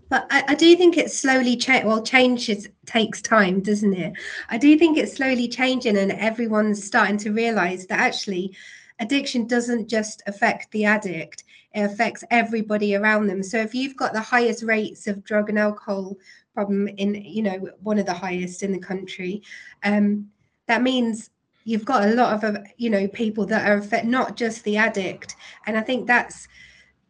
But 0.09 0.27
I, 0.29 0.43
I 0.49 0.55
do 0.55 0.75
think 0.75 0.97
it's 0.97 1.17
slowly 1.17 1.57
change. 1.57 1.85
Well, 1.85 2.03
change 2.03 2.47
is, 2.49 2.69
takes 2.85 3.21
time, 3.21 3.61
doesn't 3.61 3.93
it? 3.93 4.13
I 4.49 4.57
do 4.57 4.77
think 4.77 4.97
it's 4.97 5.15
slowly 5.15 5.47
changing, 5.47 5.97
and 5.97 6.11
everyone's 6.11 6.83
starting 6.83 7.17
to 7.17 7.31
realise 7.31 7.87
that 7.87 7.99
actually, 7.99 8.55
addiction 8.99 9.47
doesn't 9.47 9.89
just 9.89 10.21
affect 10.27 10.71
the 10.71 10.85
addict; 10.85 11.45
it 11.73 11.81
affects 11.81 12.23
everybody 12.29 12.95
around 12.95 13.25
them. 13.25 13.41
So 13.41 13.57
if 13.57 13.73
you've 13.73 13.97
got 13.97 14.13
the 14.13 14.21
highest 14.21 14.61
rates 14.61 15.07
of 15.07 15.23
drug 15.23 15.49
and 15.49 15.57
alcohol 15.57 16.17
problem 16.53 16.87
in, 16.87 17.15
you 17.15 17.41
know, 17.41 17.69
one 17.81 17.97
of 17.97 18.05
the 18.05 18.13
highest 18.13 18.61
in 18.61 18.71
the 18.71 18.77
country, 18.77 19.41
um, 19.83 20.29
that 20.67 20.83
means 20.83 21.31
you've 21.63 21.85
got 21.85 22.07
a 22.07 22.13
lot 22.13 22.43
of 22.43 22.57
you 22.77 22.89
know 22.89 23.07
people 23.09 23.45
that 23.45 23.69
are 23.69 24.03
not 24.03 24.35
just 24.35 24.63
the 24.63 24.77
addict 24.77 25.35
and 25.65 25.77
i 25.77 25.81
think 25.81 26.07
that's 26.07 26.47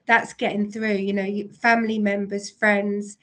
that's 0.05 0.33
getting 0.33 0.71
through 0.71 0.93
you 0.93 1.13
know 1.13 1.47
family 1.61 1.99
members 1.99 2.49
friends 2.49 3.17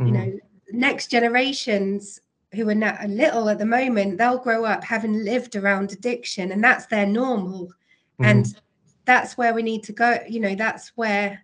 mm-hmm. 0.00 0.06
you 0.06 0.12
know 0.12 0.38
next 0.72 1.10
generations 1.10 2.20
who 2.54 2.68
are 2.68 2.74
not 2.74 3.08
little 3.08 3.48
at 3.48 3.58
the 3.58 3.66
moment 3.66 4.18
they'll 4.18 4.38
grow 4.38 4.64
up 4.64 4.82
having 4.82 5.24
lived 5.24 5.56
around 5.56 5.92
addiction 5.92 6.52
and 6.52 6.62
that's 6.62 6.86
their 6.86 7.06
normal 7.06 7.66
mm-hmm. 7.66 8.24
and 8.24 8.60
that's 9.04 9.36
where 9.36 9.54
we 9.54 9.62
need 9.62 9.82
to 9.82 9.92
go 9.92 10.18
you 10.28 10.40
know 10.40 10.54
that's 10.54 10.92
where 10.96 11.42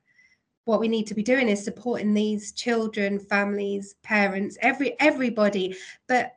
what 0.64 0.78
we 0.78 0.87
need 0.87 1.09
to 1.09 1.14
be 1.14 1.24
doing 1.24 1.48
is 1.48 1.64
supporting 1.64 2.14
these 2.14 2.52
children 2.52 3.18
families 3.18 3.96
parents 4.02 4.57
every 4.61 4.98
everybody 5.00 5.76
but 6.07 6.37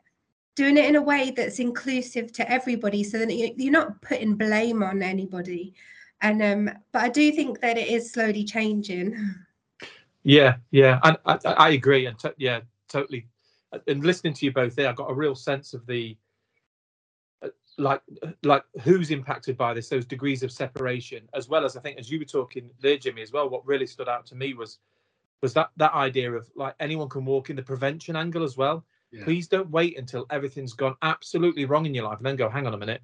doing 0.56 0.78
it 0.78 0.86
in 0.86 0.96
a 0.96 1.02
way 1.02 1.32
that's 1.32 1.60
inclusive 1.60 2.32
to 2.32 2.50
everybody 2.50 3.04
so 3.04 3.20
that 3.20 3.34
you're 3.34 3.72
not 3.72 4.02
putting 4.02 4.36
blame 4.36 4.82
on 4.82 5.04
anybody. 5.04 5.74
And 6.22 6.42
um 6.42 6.78
but 6.92 7.04
i 7.04 7.10
do 7.10 7.32
think 7.32 7.60
that 7.60 7.78
it 7.78 7.90
is 7.90 8.12
slowly 8.12 8.44
changing. 8.44 9.18
Yeah 10.24 10.56
yeah 10.72 11.00
and 11.04 11.18
i, 11.26 11.38
I 11.46 11.70
agree 11.72 12.06
and 12.06 12.18
yeah 12.38 12.62
totally. 12.88 13.28
And 13.88 14.06
listening 14.06 14.34
to 14.36 14.46
you 14.46 14.54
both 14.54 14.76
there 14.76 14.90
i 14.90 14.94
got 14.94 15.12
a 15.12 15.14
real 15.14 15.36
sense 15.36 15.74
of 15.74 15.86
the 15.86 16.18
uh, 17.44 17.50
like 17.78 18.02
like 18.44 18.64
who's 18.82 19.12
impacted 19.12 19.58
by 19.58 19.74
this 19.74 19.90
those 19.90 20.06
degrees 20.06 20.42
of 20.44 20.52
separation 20.52 21.28
as 21.34 21.50
well 21.50 21.66
as 21.66 21.76
i 21.76 21.82
think 21.82 22.00
as 22.00 22.10
you 22.10 22.18
were 22.18 22.26
talking 22.26 22.70
there 22.80 22.98
jimmy 22.98 23.22
as 23.22 23.34
well 23.34 23.50
what 23.50 23.68
really 23.68 23.86
stood 23.86 24.08
out 24.08 24.26
to 24.28 24.36
me 24.36 24.54
was 24.54 24.80
was 25.42 25.54
that 25.54 25.72
that 25.76 25.94
idea 25.94 26.32
of 26.32 26.50
like 26.56 26.74
anyone 26.80 27.10
can 27.10 27.26
walk 27.26 27.50
in 27.50 27.58
the 27.58 27.62
prevention 27.62 28.16
angle 28.16 28.44
as 28.44 28.56
well 28.56 28.86
Please 29.24 29.48
don't 29.48 29.70
wait 29.70 29.98
until 29.98 30.26
everything's 30.30 30.74
gone 30.74 30.96
absolutely 31.02 31.66
wrong 31.66 31.86
in 31.86 31.94
your 31.94 32.06
life 32.06 32.18
and 32.18 32.26
then 32.26 32.36
go, 32.36 32.50
hang 32.50 32.68
on 32.68 32.74
a 32.74 32.78
minute. 32.78 33.02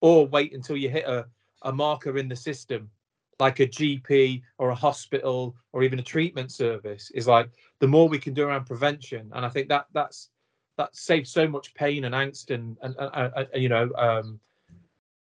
Or 0.00 0.26
wait 0.26 0.54
until 0.54 0.76
you 0.76 0.88
hit 0.88 1.04
a, 1.06 1.26
a 1.62 1.72
marker 1.72 2.16
in 2.18 2.28
the 2.28 2.36
system 2.36 2.90
like 3.38 3.60
a 3.60 3.66
GP 3.66 4.42
or 4.58 4.70
a 4.70 4.74
hospital 4.74 5.56
or 5.72 5.82
even 5.82 5.98
a 5.98 6.02
treatment 6.02 6.50
service 6.50 7.10
is 7.14 7.26
like 7.26 7.50
the 7.80 7.88
more 7.88 8.08
we 8.08 8.18
can 8.18 8.34
do 8.34 8.46
around 8.46 8.64
prevention, 8.64 9.30
and 9.34 9.44
I 9.44 9.48
think 9.48 9.68
that 9.68 9.86
that's 9.92 10.30
that 10.78 10.94
saves 10.94 11.30
so 11.30 11.48
much 11.48 11.74
pain 11.74 12.04
and 12.04 12.14
angst 12.14 12.50
and 12.50 12.76
and, 12.82 12.94
and, 12.98 13.32
and 13.52 13.62
you 13.62 13.68
know 13.68 13.90
um, 13.96 14.40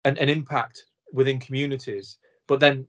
an, 0.05 0.17
an 0.17 0.29
impact 0.29 0.85
within 1.13 1.39
communities. 1.39 2.17
But 2.47 2.59
then 2.59 2.87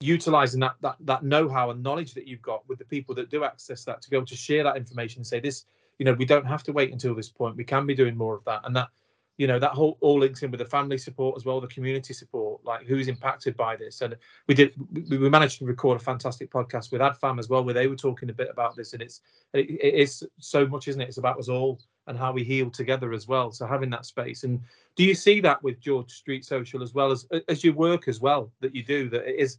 utilizing 0.00 0.60
that 0.60 0.74
that 0.82 0.96
that 1.00 1.22
know-how 1.22 1.70
and 1.70 1.82
knowledge 1.82 2.12
that 2.14 2.26
you've 2.26 2.42
got 2.42 2.68
with 2.68 2.78
the 2.78 2.84
people 2.84 3.14
that 3.14 3.30
do 3.30 3.44
access 3.44 3.84
that 3.84 4.02
to 4.02 4.10
be 4.10 4.16
able 4.16 4.26
to 4.26 4.36
share 4.36 4.64
that 4.64 4.76
information 4.76 5.20
and 5.20 5.26
say 5.26 5.40
this 5.40 5.64
you 6.02 6.04
know 6.04 6.14
we 6.14 6.24
don't 6.24 6.44
have 6.44 6.64
to 6.64 6.72
wait 6.72 6.90
until 6.90 7.14
this 7.14 7.28
point. 7.28 7.54
We 7.54 7.62
can 7.62 7.86
be 7.86 7.94
doing 7.94 8.16
more 8.16 8.34
of 8.34 8.44
that. 8.46 8.62
And 8.64 8.74
that 8.74 8.88
you 9.36 9.46
know 9.46 9.60
that 9.60 9.70
whole 9.70 9.98
all 10.00 10.18
links 10.18 10.42
in 10.42 10.50
with 10.50 10.58
the 10.58 10.64
family 10.64 10.98
support 10.98 11.36
as 11.36 11.44
well 11.44 11.60
the 11.60 11.68
community 11.68 12.12
support 12.12 12.60
like 12.64 12.84
who's 12.84 13.06
impacted 13.06 13.56
by 13.56 13.76
this? 13.76 14.00
And 14.00 14.16
we 14.48 14.54
did 14.56 14.74
we, 14.90 15.16
we 15.16 15.30
managed 15.30 15.60
to 15.60 15.64
record 15.64 16.00
a 16.00 16.04
fantastic 16.04 16.50
podcast 16.50 16.90
with 16.90 17.02
adfam 17.02 17.38
as 17.38 17.48
well 17.48 17.62
where 17.62 17.72
they 17.72 17.86
were 17.86 17.94
talking 17.94 18.30
a 18.30 18.32
bit 18.32 18.48
about 18.50 18.74
this. 18.74 18.94
And 18.94 19.00
it's 19.00 19.20
it, 19.54 19.70
it 19.70 19.94
is 19.94 20.24
so 20.40 20.66
much 20.66 20.88
isn't 20.88 21.00
it? 21.00 21.06
It's 21.06 21.18
about 21.18 21.38
us 21.38 21.48
all 21.48 21.78
and 22.08 22.18
how 22.18 22.32
we 22.32 22.42
heal 22.42 22.68
together 22.68 23.12
as 23.12 23.28
well. 23.28 23.52
So 23.52 23.64
having 23.64 23.90
that 23.90 24.06
space. 24.06 24.42
And 24.42 24.60
do 24.96 25.04
you 25.04 25.14
see 25.14 25.40
that 25.42 25.62
with 25.62 25.78
george 25.78 26.10
street 26.10 26.44
social 26.44 26.82
as 26.82 26.94
well 26.94 27.12
as 27.12 27.28
as 27.48 27.62
your 27.62 27.74
work 27.74 28.08
as 28.08 28.20
well 28.20 28.50
that 28.58 28.74
you 28.74 28.82
do 28.82 29.08
that 29.10 29.22
it 29.28 29.36
is 29.38 29.58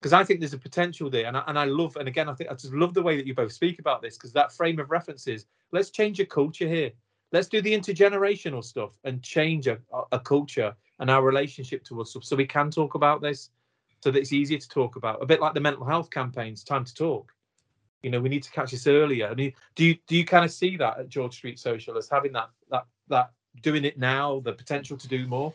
because 0.00 0.12
I 0.14 0.24
think 0.24 0.40
there's 0.40 0.54
a 0.54 0.58
potential 0.58 1.10
there, 1.10 1.26
and 1.26 1.36
I, 1.36 1.42
and 1.46 1.58
I 1.58 1.64
love, 1.66 1.96
and 1.96 2.08
again, 2.08 2.28
I 2.28 2.34
think 2.34 2.50
I 2.50 2.54
just 2.54 2.72
love 2.72 2.94
the 2.94 3.02
way 3.02 3.16
that 3.16 3.26
you 3.26 3.34
both 3.34 3.52
speak 3.52 3.78
about 3.78 4.00
this 4.00 4.16
because 4.16 4.32
that 4.32 4.52
frame 4.52 4.78
of 4.78 4.90
references. 4.90 5.46
Let's 5.72 5.90
change 5.90 6.18
a 6.20 6.26
culture 6.26 6.66
here. 6.66 6.90
Let's 7.32 7.48
do 7.48 7.60
the 7.60 7.78
intergenerational 7.78 8.64
stuff 8.64 8.92
and 9.04 9.22
change 9.22 9.66
a, 9.66 9.78
a 10.10 10.18
culture 10.18 10.74
and 10.98 11.10
our 11.10 11.22
relationship 11.22 11.84
towards 11.84 12.16
us, 12.16 12.26
so 12.26 12.34
we 12.34 12.46
can 12.46 12.70
talk 12.70 12.94
about 12.94 13.20
this, 13.20 13.50
so 14.02 14.10
that 14.10 14.18
it's 14.18 14.32
easier 14.32 14.58
to 14.58 14.68
talk 14.68 14.96
about. 14.96 15.22
A 15.22 15.26
bit 15.26 15.40
like 15.40 15.52
the 15.52 15.60
mental 15.60 15.84
health 15.84 16.10
campaigns, 16.10 16.64
time 16.64 16.84
to 16.84 16.94
talk. 16.94 17.32
You 18.02 18.10
know, 18.10 18.20
we 18.20 18.30
need 18.30 18.42
to 18.44 18.50
catch 18.50 18.70
this 18.70 18.86
earlier. 18.86 19.28
I 19.28 19.34
mean, 19.34 19.52
do 19.74 19.84
you 19.84 19.96
do 20.06 20.16
you 20.16 20.24
kind 20.24 20.46
of 20.46 20.50
see 20.50 20.78
that 20.78 20.98
at 20.98 21.10
George 21.10 21.34
Street 21.34 21.58
Social 21.58 21.98
as 21.98 22.08
having 22.08 22.32
that 22.32 22.48
that 22.70 22.86
that 23.08 23.32
doing 23.62 23.84
it 23.84 23.98
now, 23.98 24.40
the 24.40 24.54
potential 24.54 24.96
to 24.96 25.08
do 25.08 25.26
more? 25.26 25.52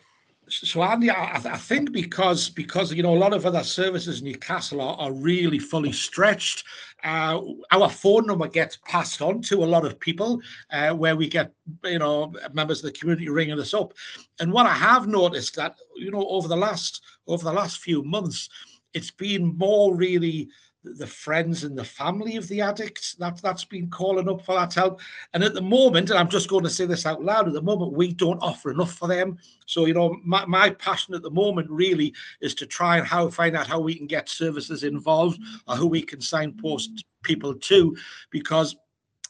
So 0.47 0.83
Andy, 0.83 1.09
I, 1.09 1.35
I, 1.35 1.57
think 1.57 1.91
because 1.91 2.49
because 2.49 2.93
you 2.93 3.03
know 3.03 3.13
a 3.13 3.17
lot 3.17 3.33
of 3.33 3.45
other 3.45 3.63
services 3.63 4.19
in 4.19 4.25
Newcastle 4.25 4.81
are, 4.81 4.95
are 4.97 5.11
really 5.11 5.59
fully 5.59 5.91
stretched, 5.91 6.63
uh, 7.03 7.41
our 7.71 7.89
phone 7.89 8.27
number 8.27 8.47
gets 8.47 8.77
passed 8.85 9.21
on 9.21 9.41
to 9.43 9.63
a 9.63 9.65
lot 9.65 9.85
of 9.85 9.99
people, 9.99 10.41
uh, 10.71 10.91
where 10.91 11.15
we 11.15 11.27
get 11.27 11.51
you 11.83 11.99
know 11.99 12.33
members 12.53 12.83
of 12.83 12.91
the 12.91 12.97
community 12.97 13.29
ringing 13.29 13.59
us 13.59 13.73
up, 13.73 13.93
and 14.39 14.51
what 14.51 14.65
I 14.65 14.73
have 14.73 15.07
noticed 15.07 15.55
that 15.55 15.75
you 15.95 16.11
know 16.11 16.25
over 16.27 16.47
the 16.47 16.57
last 16.57 17.01
over 17.27 17.43
the 17.43 17.53
last 17.53 17.79
few 17.79 18.03
months, 18.03 18.49
it's 18.93 19.11
been 19.11 19.57
more 19.57 19.95
really 19.95 20.49
the 20.85 21.07
friends 21.07 21.63
and 21.63 21.77
the 21.77 21.83
family 21.83 22.35
of 22.35 22.47
the 22.47 22.61
addicts 22.61 23.15
that 23.15 23.41
that's 23.41 23.65
been 23.65 23.89
calling 23.89 24.29
up 24.29 24.41
for 24.45 24.55
that 24.55 24.73
help. 24.73 25.01
And 25.33 25.43
at 25.43 25.53
the 25.53 25.61
moment 25.61 26.09
and 26.09 26.19
i'm 26.19 26.29
just 26.29 26.49
going 26.49 26.63
to 26.63 26.69
say 26.69 26.85
this 26.85 27.05
out 27.05 27.23
loud 27.23 27.47
at 27.47 27.53
the 27.53 27.61
moment 27.61 27.93
we 27.93 28.13
don't 28.13 28.41
offer 28.41 28.71
enough 28.71 28.93
for 28.93 29.07
them. 29.07 29.37
So 29.65 29.85
you 29.85 29.93
know 29.93 30.17
my, 30.23 30.45
my 30.45 30.69
passion 30.69 31.15
at 31.15 31.21
the 31.21 31.31
moment 31.31 31.69
really 31.69 32.13
is 32.41 32.55
to 32.55 32.65
try 32.65 32.97
and 32.97 33.07
how 33.07 33.29
find 33.29 33.55
out 33.55 33.67
how 33.67 33.79
we 33.79 33.95
can 33.95 34.07
get 34.07 34.29
services 34.29 34.83
involved 34.83 35.41
or 35.67 35.75
who 35.75 35.87
we 35.87 36.01
can 36.01 36.21
signpost 36.21 37.05
people 37.23 37.53
to 37.55 37.95
because 38.29 38.75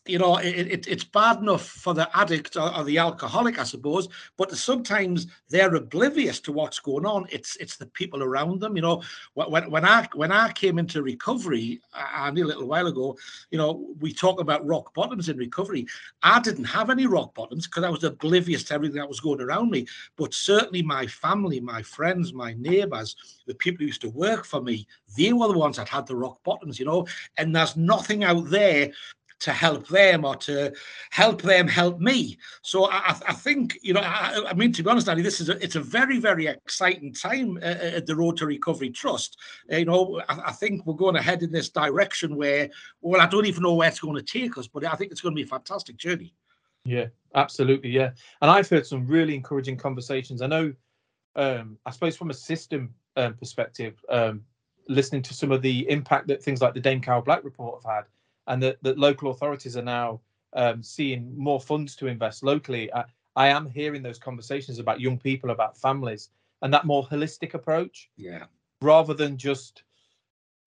you 0.08 0.20
know, 0.20 0.38
it, 0.38 0.68
it, 0.68 0.88
it's 0.88 1.04
bad 1.04 1.40
enough 1.40 1.66
for 1.66 1.94
the 1.96 2.08
addict 2.18 2.58
or, 2.58 2.76
or, 2.76 2.84
the 2.84 3.00
alcoholic, 3.00 3.58
I 3.58 3.64
suppose, 3.64 4.08
but 4.38 4.56
sometimes 4.56 5.28
they're 5.50 5.74
oblivious 5.74 6.40
to 6.42 6.52
what's 6.52 6.80
going 6.80 7.06
on. 7.06 7.26
It's 7.32 7.56
it's 7.56 7.78
the 7.78 7.88
people 7.88 8.22
around 8.22 8.62
them. 8.62 8.76
You 8.76 8.84
know, 8.84 9.04
when 9.34 9.70
when 9.72 9.84
I 9.84 10.08
when 10.14 10.32
I 10.32 10.52
came 10.52 10.78
into 10.78 11.02
recovery, 11.02 11.82
uh, 11.94 12.26
Andy, 12.26 12.42
a 12.42 12.46
little 12.46 12.68
while 12.68 12.86
ago, 12.86 13.18
you 13.50 13.58
know, 13.58 13.88
we 14.00 14.14
talk 14.14 14.40
about 14.40 14.66
rock 14.66 14.94
bottoms 14.94 15.28
in 15.28 15.38
recovery. 15.38 15.88
I 16.22 16.40
didn't 16.40 16.66
have 16.66 16.92
any 16.92 17.08
rock 17.08 17.34
bottoms 17.34 17.66
because 17.66 17.84
I 17.84 17.90
was 17.90 18.04
oblivious 18.04 18.64
to 18.66 18.76
everything 18.76 18.98
that 18.98 19.10
was 19.10 19.20
going 19.20 19.42
around 19.42 19.72
me. 19.72 19.88
But 20.18 20.36
certainly 20.36 20.84
my 20.84 21.08
family, 21.08 21.60
my 21.60 21.82
friends, 21.82 22.32
my 22.32 22.54
neighbours, 22.60 23.16
the 23.48 23.56
people 23.56 23.80
who 23.80 23.88
used 23.88 24.02
to 24.02 24.10
work 24.10 24.46
for 24.46 24.62
me, 24.62 24.88
they 25.18 25.34
were 25.34 25.48
the 25.48 25.58
ones 25.58 25.78
that 25.78 25.90
had 25.90 26.06
the 26.06 26.16
rock 26.16 26.44
bottoms. 26.44 26.80
You 26.80 26.86
know, 26.86 27.08
and 27.38 27.56
there's 27.56 27.76
nothing 27.76 28.24
out 28.24 28.50
there 28.52 28.92
to 29.40 29.52
help 29.52 29.88
them 29.88 30.26
or 30.26 30.36
to 30.36 30.74
help 31.12 31.42
them 31.42 31.68
help 31.68 32.00
me. 32.00 32.38
So 32.62 32.90
I, 32.90 33.16
I 33.28 33.34
think 33.34 33.78
you 33.82 33.94
know, 33.94 34.02
I, 34.02 34.44
I, 34.50 34.54
mean, 34.54 34.72
to 34.74 34.84
be 34.84 34.90
honest, 34.90 35.10
Andy, 35.10 35.22
this 35.22 35.42
is 35.42 35.50
a, 35.50 35.64
it's 35.64 35.76
a 35.76 35.82
very 35.82 36.20
very 36.20 36.48
exciting 36.48 37.14
time 37.14 37.58
uh, 37.58 37.66
uh, 37.66 37.98
at 37.98 38.06
the 38.06 38.16
Road 38.16 38.38
to 38.38 38.46
Recovery 38.46 38.90
Trust. 38.90 39.38
You 39.70 39.86
know, 39.86 40.22
I, 40.30 40.44
I, 40.48 40.52
think 40.52 40.86
we're 40.86 40.94
going 40.94 41.16
ahead 41.16 41.44
in 41.44 41.52
this 41.52 41.70
direction 41.70 42.36
where, 42.36 42.70
well, 43.02 43.22
I 43.22 43.28
don't 43.28 43.46
even 43.46 43.64
know 43.64 43.74
where 43.74 43.90
it's 43.90 44.00
going 44.00 44.16
to 44.16 44.22
take 44.22 44.58
us, 44.58 44.68
but 44.68 44.86
I 44.86 44.96
think 44.96 45.12
it's 45.12 45.22
going 45.22 45.36
to 45.36 45.40
be 45.40 45.46
a 45.46 45.48
fantastic 45.48 45.98
journey. 45.98 46.34
Yeah, 46.86 47.08
absolutely, 47.34 47.90
yeah. 47.90 48.12
And 48.42 48.52
I've 48.52 48.70
heard 48.70 48.86
some 48.86 49.08
really 49.08 49.36
encouraging 49.36 49.78
conversations. 49.78 50.42
I 50.42 50.48
know, 50.48 50.74
um, 51.36 51.78
I 51.86 51.92
suppose, 51.92 52.16
from 52.16 52.30
a 52.30 52.34
system 52.34 52.94
um, 53.18 53.34
perspective. 53.34 53.96
Um, 54.10 54.44
listening 54.88 55.24
to 55.24 55.34
some 55.34 55.52
of 55.52 55.62
the 55.62 55.90
impact 55.90 56.28
that 56.28 56.44
things 56.44 56.62
like 56.62 56.74
the 56.74 56.80
Dame 56.80 57.02
Carol 57.02 57.22
Black 57.22 57.44
report 57.44 57.82
have 57.84 57.96
had, 57.96 58.06
and 58.48 58.62
that, 58.64 58.78
that 58.84 58.98
local 58.98 59.32
authorities 59.32 59.78
are 59.78 59.82
now 59.82 60.22
um, 60.54 60.82
seeing 60.84 61.38
more 61.38 61.60
funds 61.60 61.96
to 61.98 62.08
invest 62.08 62.44
locally. 62.44 62.94
I, 62.94 63.04
I 63.36 63.48
am 63.50 63.70
hearing 63.70 64.02
those 64.02 64.18
conversations 64.20 64.80
about 64.80 65.02
young 65.02 65.18
people, 65.18 65.50
about 65.50 65.78
families, 65.78 66.30
and 66.62 66.74
that 66.74 66.86
more 66.86 67.06
holistic 67.06 67.54
approach. 67.54 68.10
Yeah. 68.16 68.46
Rather 68.82 69.14
than 69.14 69.38
just 69.38 69.84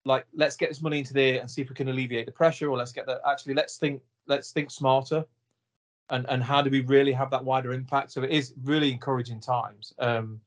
like 0.05 0.25
let's 0.33 0.55
get 0.55 0.69
this 0.69 0.81
money 0.81 0.99
into 0.99 1.13
there 1.13 1.39
and 1.39 1.49
see 1.49 1.61
if 1.61 1.69
we 1.69 1.75
can 1.75 1.89
alleviate 1.89 2.25
the 2.25 2.31
pressure, 2.31 2.69
or 2.69 2.77
let's 2.77 2.91
get 2.91 3.05
that. 3.07 3.21
Actually, 3.27 3.55
let's 3.55 3.77
think. 3.77 4.01
Let's 4.27 4.51
think 4.51 4.71
smarter. 4.71 5.25
And 6.09 6.25
and 6.29 6.43
how 6.43 6.61
do 6.61 6.69
we 6.69 6.81
really 6.81 7.11
have 7.11 7.31
that 7.31 7.43
wider 7.43 7.73
impact? 7.73 8.11
So 8.11 8.23
it 8.23 8.31
is 8.31 8.53
really 8.63 8.91
encouraging 8.91 9.39
times. 9.39 9.93
Um, 9.99 10.39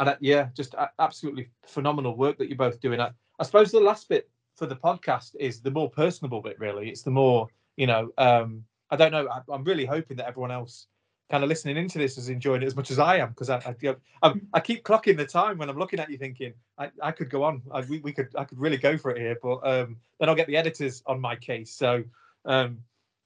and 0.00 0.10
uh, 0.10 0.16
yeah, 0.20 0.48
just 0.54 0.74
uh, 0.74 0.88
absolutely 0.98 1.48
phenomenal 1.66 2.16
work 2.16 2.38
that 2.38 2.48
you're 2.48 2.56
both 2.56 2.80
doing. 2.80 3.00
I, 3.00 3.10
I 3.38 3.44
suppose 3.44 3.72
the 3.72 3.80
last 3.80 4.08
bit 4.08 4.28
for 4.56 4.66
the 4.66 4.76
podcast 4.76 5.36
is 5.38 5.60
the 5.60 5.70
more 5.70 5.90
personable 5.90 6.40
bit. 6.40 6.58
Really, 6.58 6.88
it's 6.88 7.02
the 7.02 7.10
more 7.10 7.48
you 7.76 7.86
know. 7.86 8.10
Um, 8.18 8.64
I 8.90 8.96
don't 8.96 9.12
know. 9.12 9.28
I, 9.28 9.54
am 9.54 9.64
really 9.64 9.84
hoping 9.84 10.16
that 10.18 10.28
everyone 10.28 10.52
else 10.52 10.86
kind 11.30 11.42
of 11.42 11.48
listening 11.48 11.76
into 11.76 11.98
this 11.98 12.18
is 12.18 12.28
enjoying 12.28 12.62
it 12.62 12.66
as 12.66 12.76
much 12.76 12.90
as 12.90 12.98
I 12.98 13.16
am 13.16 13.30
because 13.30 13.50
I, 13.50 13.56
I, 13.56 13.94
I, 14.22 14.34
I, 14.54 14.60
keep 14.60 14.84
clocking 14.84 15.16
the 15.16 15.26
time 15.26 15.58
when 15.58 15.68
I'm 15.68 15.76
looking 15.76 15.98
at 15.98 16.08
you, 16.08 16.18
thinking 16.18 16.54
I, 16.78 16.90
I 17.02 17.10
could 17.10 17.30
go 17.30 17.42
on. 17.42 17.62
I, 17.72 17.80
we, 17.80 17.98
we 17.98 18.12
could 18.12 18.28
I 18.36 18.44
could 18.44 18.60
really 18.60 18.76
go 18.76 18.96
for 18.96 19.10
it 19.10 19.18
here, 19.18 19.36
but 19.42 19.58
um, 19.66 19.96
then 20.20 20.28
I'll 20.28 20.36
get 20.36 20.46
the 20.46 20.56
editors 20.56 21.02
on 21.06 21.20
my 21.20 21.34
case. 21.34 21.72
So 21.72 22.04
um, 22.44 22.78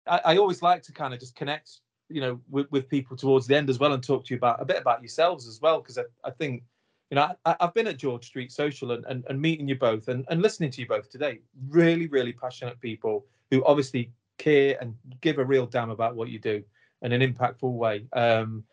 I, 0.07 0.21
I 0.25 0.37
always 0.39 0.63
like 0.63 0.83
to 0.85 0.93
kind 0.93 1.13
of 1.13 1.21
just 1.21 1.35
connect, 1.35 1.81
you 2.09 2.23
know, 2.23 2.41
with, 2.49 2.71
with 2.71 2.89
people 2.89 3.17
towards 3.17 3.47
the 3.47 3.57
end 3.57 3.69
as 3.69 3.79
well 3.79 3.93
and 3.93 4.03
talk 4.03 4.25
to 4.27 4.35
you 4.35 4.39
about 4.39 4.63
a 4.63 4.65
bit 4.65 4.79
about 4.79 5.03
yourselves 5.03 5.47
as 5.47 5.61
well 5.61 5.81
because 5.81 5.99
I, 5.99 6.05
I 6.25 6.31
think 6.31 6.63
you 7.11 7.17
know, 7.17 7.35
I, 7.45 7.57
have 7.61 7.75
been 7.75 7.89
at 7.89 7.97
George 7.97 8.25
Street 8.25 8.53
Social 8.53 8.93
and, 8.93 9.05
and, 9.07 9.25
and 9.29 9.41
meeting 9.41 9.67
you 9.67 9.75
both 9.75 10.09
and, 10.09 10.25
and 10.29 10.41
listening 10.41 10.71
to 10.71 10.81
you 10.81 10.87
both 10.87 11.11
today. 11.11 11.41
Really, 11.69 12.07
really 12.07 12.33
passionate 12.33 12.81
people 12.81 13.27
who 13.51 13.65
obviously 13.65 14.13
care 14.39 14.77
and 14.81 14.95
give 15.21 15.39
a 15.39 15.45
real 15.45 15.67
damn 15.67 15.91
about 15.91 16.15
what 16.15 16.29
you 16.29 16.39
do 16.39 16.63
in 17.03 17.13
an 17.13 17.21
impactful 17.21 17.73
way. 17.73 18.07
Um, 18.13 18.65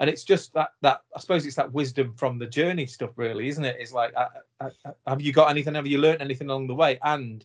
and 0.00 0.10
it's 0.10 0.24
just 0.24 0.52
that 0.54 0.70
that 0.82 1.02
I 1.16 1.20
suppose 1.20 1.46
it's 1.46 1.54
that 1.54 1.72
wisdom 1.72 2.14
from 2.16 2.36
the 2.36 2.46
journey 2.46 2.86
stuff, 2.86 3.10
really, 3.14 3.46
isn't 3.48 3.64
it? 3.64 3.76
It's 3.78 3.92
like, 3.92 4.12
I, 4.16 4.26
I, 4.60 4.66
I, 4.84 5.10
have 5.10 5.22
you 5.22 5.32
got 5.32 5.50
anything? 5.50 5.76
Have 5.76 5.86
you 5.86 5.98
learned 5.98 6.20
anything 6.20 6.50
along 6.50 6.66
the 6.66 6.74
way? 6.74 6.98
And 7.02 7.44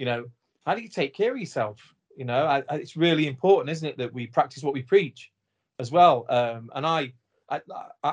you 0.00 0.06
know, 0.06 0.24
how 0.66 0.74
do 0.74 0.82
you 0.82 0.88
take 0.88 1.14
care 1.14 1.32
of 1.32 1.38
yourself? 1.38 1.78
You 2.16 2.24
know, 2.24 2.62
it's 2.70 2.96
really 2.96 3.28
important, 3.28 3.70
isn't 3.70 3.88
it, 3.88 3.98
that 3.98 4.12
we 4.12 4.26
practice 4.26 4.62
what 4.62 4.74
we 4.74 4.82
preach 4.82 5.30
as 5.78 5.90
well. 5.90 6.26
Um, 6.28 6.70
and 6.74 6.86
I, 6.86 7.12
I, 7.48 7.60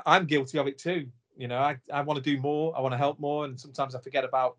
I'm 0.05 0.25
guilty 0.25 0.57
of 0.57 0.67
it 0.67 0.77
too. 0.77 1.07
You 1.41 1.47
know, 1.47 1.57
I, 1.57 1.75
I 1.91 2.01
want 2.01 2.23
to 2.23 2.35
do 2.35 2.39
more. 2.39 2.77
I 2.77 2.81
want 2.81 2.93
to 2.93 2.99
help 2.99 3.19
more, 3.19 3.45
and 3.45 3.59
sometimes 3.59 3.95
I 3.95 3.99
forget 3.99 4.23
about 4.23 4.57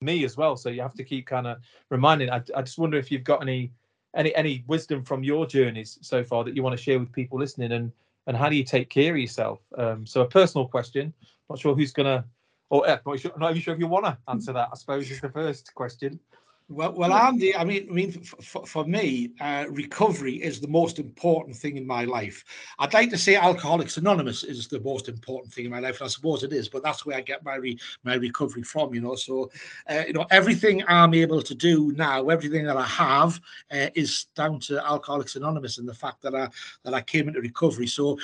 me 0.00 0.24
as 0.24 0.36
well. 0.36 0.56
So 0.56 0.70
you 0.70 0.82
have 0.82 0.94
to 0.94 1.04
keep 1.04 1.24
kind 1.24 1.46
of 1.46 1.58
reminding. 1.88 2.30
I, 2.30 2.42
I 2.56 2.62
just 2.62 2.78
wonder 2.78 2.98
if 2.98 3.12
you've 3.12 3.22
got 3.22 3.42
any 3.42 3.70
any 4.16 4.34
any 4.34 4.64
wisdom 4.66 5.04
from 5.04 5.22
your 5.22 5.46
journeys 5.46 6.00
so 6.02 6.24
far 6.24 6.42
that 6.42 6.56
you 6.56 6.64
want 6.64 6.76
to 6.76 6.82
share 6.82 6.98
with 6.98 7.12
people 7.12 7.38
listening, 7.38 7.70
and 7.70 7.92
and 8.26 8.36
how 8.36 8.48
do 8.48 8.56
you 8.56 8.64
take 8.64 8.90
care 8.90 9.12
of 9.12 9.20
yourself? 9.20 9.60
Um, 9.78 10.04
so 10.04 10.22
a 10.22 10.28
personal 10.28 10.66
question. 10.66 11.14
Not 11.48 11.60
sure 11.60 11.76
who's 11.76 11.92
gonna, 11.92 12.24
or 12.70 12.88
uh, 12.88 12.98
not, 13.06 13.20
sure, 13.20 13.30
not 13.38 13.50
even 13.50 13.62
sure 13.62 13.74
if 13.74 13.78
you 13.78 13.86
want 13.86 14.06
to 14.06 14.18
answer 14.26 14.52
that. 14.52 14.70
I 14.72 14.76
suppose 14.76 15.08
is 15.08 15.20
the 15.20 15.30
first 15.30 15.72
question. 15.76 16.18
Well, 16.68 16.92
well, 16.94 17.12
Andy, 17.12 17.54
I 17.54 17.62
mean, 17.62 17.86
I 17.88 17.92
mean, 17.92 18.10
for, 18.10 18.66
for 18.66 18.84
me, 18.84 19.30
uh, 19.40 19.66
recovery 19.68 20.34
is 20.42 20.60
the 20.60 20.66
most 20.66 20.98
important 20.98 21.56
thing 21.56 21.76
in 21.76 21.86
my 21.86 22.04
life. 22.04 22.44
I'd 22.80 22.92
like 22.92 23.08
to 23.10 23.18
say 23.18 23.36
Alcoholics 23.36 23.98
Anonymous 23.98 24.42
is 24.42 24.66
the 24.66 24.80
most 24.80 25.08
important 25.08 25.54
thing 25.54 25.66
in 25.66 25.70
my 25.70 25.78
life, 25.78 26.00
and 26.00 26.06
I 26.06 26.08
suppose 26.08 26.42
it 26.42 26.52
is. 26.52 26.68
But 26.68 26.82
that's 26.82 27.06
where 27.06 27.16
I 27.16 27.20
get 27.20 27.44
my 27.44 27.54
re, 27.54 27.78
my 28.02 28.14
recovery 28.14 28.64
from, 28.64 28.92
you 28.94 29.00
know. 29.00 29.14
So, 29.14 29.48
uh, 29.88 30.02
you 30.08 30.12
know, 30.12 30.26
everything 30.32 30.82
I'm 30.88 31.14
able 31.14 31.40
to 31.40 31.54
do 31.54 31.92
now, 31.92 32.28
everything 32.30 32.64
that 32.66 32.76
I 32.76 32.86
have, 32.86 33.40
uh, 33.70 33.90
is 33.94 34.26
down 34.34 34.58
to 34.60 34.84
Alcoholics 34.84 35.36
Anonymous 35.36 35.78
and 35.78 35.88
the 35.88 35.94
fact 35.94 36.20
that 36.22 36.34
I 36.34 36.48
that 36.82 36.94
I 36.94 37.00
came 37.00 37.28
into 37.28 37.40
recovery. 37.40 37.86
So, 37.86 38.18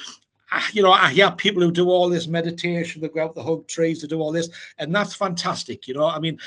you 0.72 0.82
know, 0.82 0.92
I 0.92 1.10
hear 1.10 1.30
people 1.30 1.62
who 1.62 1.70
do 1.70 1.88
all 1.88 2.08
this 2.08 2.26
meditation, 2.26 3.00
they 3.00 3.08
go 3.08 3.24
out 3.24 3.34
the 3.34 3.42
hug 3.42 3.66
trees, 3.68 4.00
to 4.00 4.06
do 4.06 4.20
all 4.20 4.32
this, 4.32 4.48
and 4.78 4.94
that's 4.94 5.14
fantastic. 5.14 5.88
You 5.88 5.94
know, 5.94 6.06
I 6.06 6.18
mean, 6.18 6.38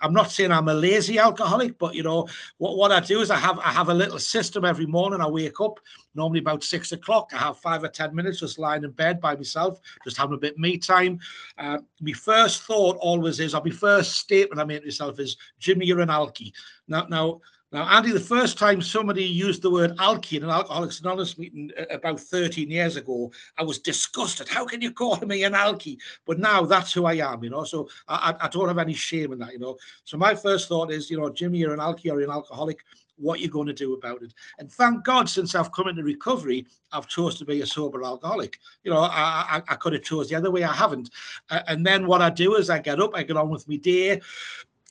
I'm 0.00 0.12
not 0.12 0.30
saying 0.30 0.52
I'm 0.52 0.68
a 0.68 0.74
lazy 0.74 1.18
alcoholic, 1.18 1.78
but 1.78 1.94
you 1.94 2.02
know, 2.02 2.28
what, 2.58 2.76
what 2.76 2.92
I 2.92 3.00
do 3.00 3.20
is 3.20 3.30
I 3.30 3.36
have 3.36 3.58
I 3.58 3.70
have 3.70 3.88
a 3.88 3.94
little 3.94 4.18
system 4.18 4.64
every 4.64 4.86
morning. 4.86 5.20
I 5.20 5.28
wake 5.28 5.60
up 5.60 5.78
normally 6.14 6.40
about 6.40 6.64
six 6.64 6.92
o'clock. 6.92 7.30
I 7.32 7.38
have 7.38 7.58
five 7.58 7.84
or 7.84 7.88
ten 7.88 8.14
minutes 8.14 8.40
just 8.40 8.58
lying 8.58 8.84
in 8.84 8.90
bed 8.90 9.20
by 9.20 9.36
myself, 9.36 9.80
just 10.04 10.16
having 10.16 10.34
a 10.34 10.38
bit 10.38 10.54
of 10.54 10.58
me 10.58 10.78
time. 10.78 11.20
Uh, 11.58 11.78
my 12.00 12.12
first 12.12 12.62
thought 12.64 12.96
always 13.00 13.40
is, 13.40 13.54
or 13.54 13.62
my 13.64 13.70
first 13.70 14.16
statement 14.16 14.60
I 14.60 14.64
make 14.64 14.80
to 14.80 14.86
myself 14.86 15.20
is, 15.20 15.36
Jimmy, 15.58 15.86
you're 15.86 16.00
an 16.00 16.08
alky. 16.08 16.52
Now, 16.88 17.06
now 17.08 17.40
now, 17.70 17.84
Andy, 17.84 18.12
the 18.12 18.20
first 18.20 18.56
time 18.56 18.80
somebody 18.80 19.24
used 19.24 19.60
the 19.60 19.70
word 19.70 19.94
alky 19.98 20.38
in 20.38 20.44
an 20.44 20.48
Alcoholics 20.48 21.00
Anonymous 21.00 21.36
meeting 21.36 21.70
uh, 21.78 21.84
about 21.90 22.18
13 22.18 22.70
years 22.70 22.96
ago, 22.96 23.30
I 23.58 23.62
was 23.62 23.78
disgusted. 23.78 24.48
How 24.48 24.64
can 24.64 24.80
you 24.80 24.90
call 24.90 25.18
me 25.18 25.44
an 25.44 25.52
alky? 25.52 25.98
But 26.26 26.38
now 26.38 26.64
that's 26.64 26.94
who 26.94 27.04
I 27.04 27.14
am, 27.14 27.44
you 27.44 27.50
know. 27.50 27.64
So 27.64 27.90
I, 28.08 28.34
I 28.40 28.48
don't 28.48 28.68
have 28.68 28.78
any 28.78 28.94
shame 28.94 29.32
in 29.32 29.38
that, 29.40 29.52
you 29.52 29.58
know. 29.58 29.76
So 30.04 30.16
my 30.16 30.34
first 30.34 30.68
thought 30.68 30.90
is, 30.90 31.10
you 31.10 31.18
know, 31.18 31.28
Jimmy, 31.28 31.58
you're 31.58 31.74
an 31.74 31.80
alky 31.80 32.10
or 32.10 32.22
an 32.22 32.30
alcoholic. 32.30 32.78
What 33.16 33.38
are 33.38 33.42
you 33.42 33.50
going 33.50 33.66
to 33.66 33.74
do 33.74 33.94
about 33.94 34.22
it? 34.22 34.32
And 34.58 34.72
thank 34.72 35.04
God, 35.04 35.28
since 35.28 35.54
I've 35.54 35.72
come 35.72 35.88
into 35.88 36.04
recovery, 36.04 36.64
I've 36.92 37.08
chose 37.08 37.36
to 37.38 37.44
be 37.44 37.60
a 37.60 37.66
sober 37.66 38.02
alcoholic. 38.04 38.58
You 38.84 38.92
know, 38.92 39.00
I, 39.00 39.44
I, 39.58 39.62
I 39.68 39.74
could 39.74 39.92
have 39.92 40.04
chose 40.04 40.28
the 40.28 40.36
other 40.36 40.50
way. 40.50 40.62
I 40.62 40.72
haven't. 40.72 41.10
Uh, 41.50 41.60
and 41.66 41.84
then 41.84 42.06
what 42.06 42.22
I 42.22 42.30
do 42.30 42.54
is 42.54 42.70
I 42.70 42.78
get 42.78 43.00
up, 43.00 43.10
I 43.14 43.24
get 43.24 43.36
on 43.36 43.50
with 43.50 43.68
my 43.68 43.76
day. 43.76 44.22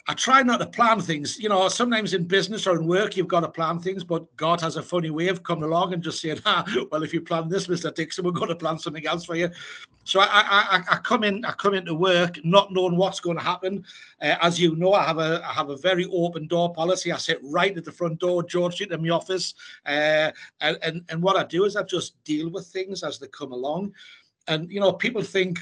I 0.09 0.13
try 0.13 0.41
not 0.41 0.61
to 0.61 0.65
plan 0.65 1.01
things. 1.01 1.37
You 1.37 1.49
know, 1.49 1.67
sometimes 1.67 2.13
in 2.13 2.23
business 2.23 2.65
or 2.65 2.77
in 2.77 2.87
work, 2.87 3.17
you've 3.17 3.27
got 3.27 3.41
to 3.41 3.49
plan 3.49 3.79
things, 3.79 4.05
but 4.05 4.33
God 4.37 4.61
has 4.61 4.77
a 4.77 4.81
funny 4.81 5.09
way 5.09 5.27
of 5.27 5.43
coming 5.43 5.65
along 5.65 5.93
and 5.93 6.01
just 6.01 6.21
saying, 6.21 6.39
ah, 6.45 6.65
well, 6.91 7.03
if 7.03 7.13
you 7.13 7.19
plan 7.19 7.49
this, 7.49 7.67
Mr. 7.67 7.93
Dixon, 7.93 8.23
we're 8.23 8.31
going 8.31 8.47
to 8.47 8.55
plan 8.55 8.79
something 8.79 9.05
else 9.05 9.25
for 9.25 9.35
you. 9.35 9.49
So 10.05 10.21
I, 10.21 10.25
I, 10.25 10.83
I 10.89 10.97
come 10.99 11.25
in, 11.25 11.43
I 11.43 11.51
come 11.51 11.73
into 11.73 11.93
work 11.93 12.39
not 12.45 12.71
knowing 12.71 12.95
what's 12.95 13.19
going 13.19 13.35
to 13.35 13.43
happen. 13.43 13.83
Uh, 14.21 14.35
as 14.41 14.57
you 14.57 14.77
know, 14.77 14.93
I 14.93 15.03
have 15.03 15.17
a, 15.17 15.41
I 15.45 15.51
have 15.51 15.69
a 15.69 15.75
very 15.75 16.05
open 16.05 16.47
door 16.47 16.73
policy. 16.73 17.11
I 17.11 17.17
sit 17.17 17.39
right 17.43 17.75
at 17.75 17.83
the 17.83 17.91
front 17.91 18.19
door, 18.19 18.43
George 18.43 18.79
in 18.79 19.01
my 19.01 19.09
office, 19.09 19.53
uh, 19.85 20.31
and, 20.61 20.77
and 20.81 21.03
and 21.09 21.21
what 21.21 21.35
I 21.35 21.43
do 21.43 21.65
is 21.65 21.75
I 21.75 21.83
just 21.83 22.23
deal 22.23 22.49
with 22.49 22.67
things 22.67 23.03
as 23.03 23.19
they 23.19 23.27
come 23.27 23.51
along. 23.51 23.93
And 24.47 24.71
you 24.71 24.79
know, 24.79 24.93
people 24.93 25.21
think 25.21 25.59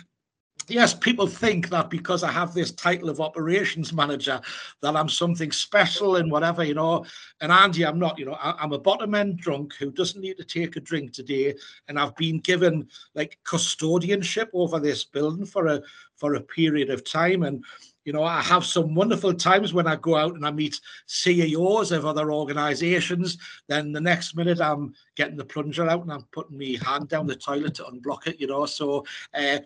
yes, 0.67 0.93
people 0.93 1.27
think 1.27 1.69
that 1.69 1.89
because 1.89 2.23
I 2.23 2.31
have 2.31 2.53
this 2.53 2.71
title 2.71 3.09
of 3.09 3.19
operations 3.19 3.93
manager, 3.93 4.39
that 4.81 4.95
I'm 4.95 5.09
something 5.09 5.51
special 5.51 6.17
and 6.17 6.31
whatever, 6.31 6.63
you 6.63 6.73
know. 6.73 7.05
And 7.41 7.51
Andy, 7.51 7.85
I'm 7.85 7.99
not, 7.99 8.17
you 8.17 8.25
know, 8.25 8.33
I, 8.33 8.63
am 8.63 8.73
a 8.73 8.79
bottom 8.79 9.15
end 9.15 9.37
drunk 9.37 9.75
who 9.75 9.91
doesn't 9.91 10.21
need 10.21 10.37
to 10.37 10.43
take 10.43 10.75
a 10.75 10.81
drink 10.81 11.13
today. 11.13 11.55
And 11.87 11.99
I've 11.99 12.15
been 12.15 12.39
given 12.39 12.87
like 13.13 13.39
custodianship 13.45 14.47
over 14.53 14.79
this 14.79 15.03
building 15.03 15.45
for 15.45 15.67
a 15.67 15.81
for 16.15 16.35
a 16.35 16.41
period 16.41 16.89
of 16.89 17.03
time. 17.03 17.43
And 17.43 17.63
you 18.05 18.13
know, 18.13 18.23
I 18.23 18.41
have 18.41 18.63
some 18.63 18.93
wonderful 18.93 19.33
times 19.33 19.73
when 19.73 19.87
I 19.87 19.95
go 19.95 20.15
out 20.15 20.35
and 20.35 20.45
I 20.45 20.51
meet 20.51 20.79
CEOs 21.07 21.91
of 21.91 22.05
other 22.05 22.31
organizations. 22.31 23.37
Then 23.67 23.91
the 23.91 23.99
next 23.99 24.35
minute 24.35 24.61
I'm 24.61 24.93
getting 25.15 25.35
the 25.35 25.43
plunger 25.43 25.89
out 25.89 26.03
and 26.03 26.13
I'm 26.13 26.25
putting 26.31 26.57
my 26.57 26.77
hand 26.85 27.09
down 27.09 27.25
the 27.25 27.35
toilet 27.35 27.73
to 27.75 27.83
unblock 27.83 28.27
it, 28.27 28.39
you 28.39 28.45
know. 28.45 28.67
So 28.67 29.05
uh, 29.33 29.57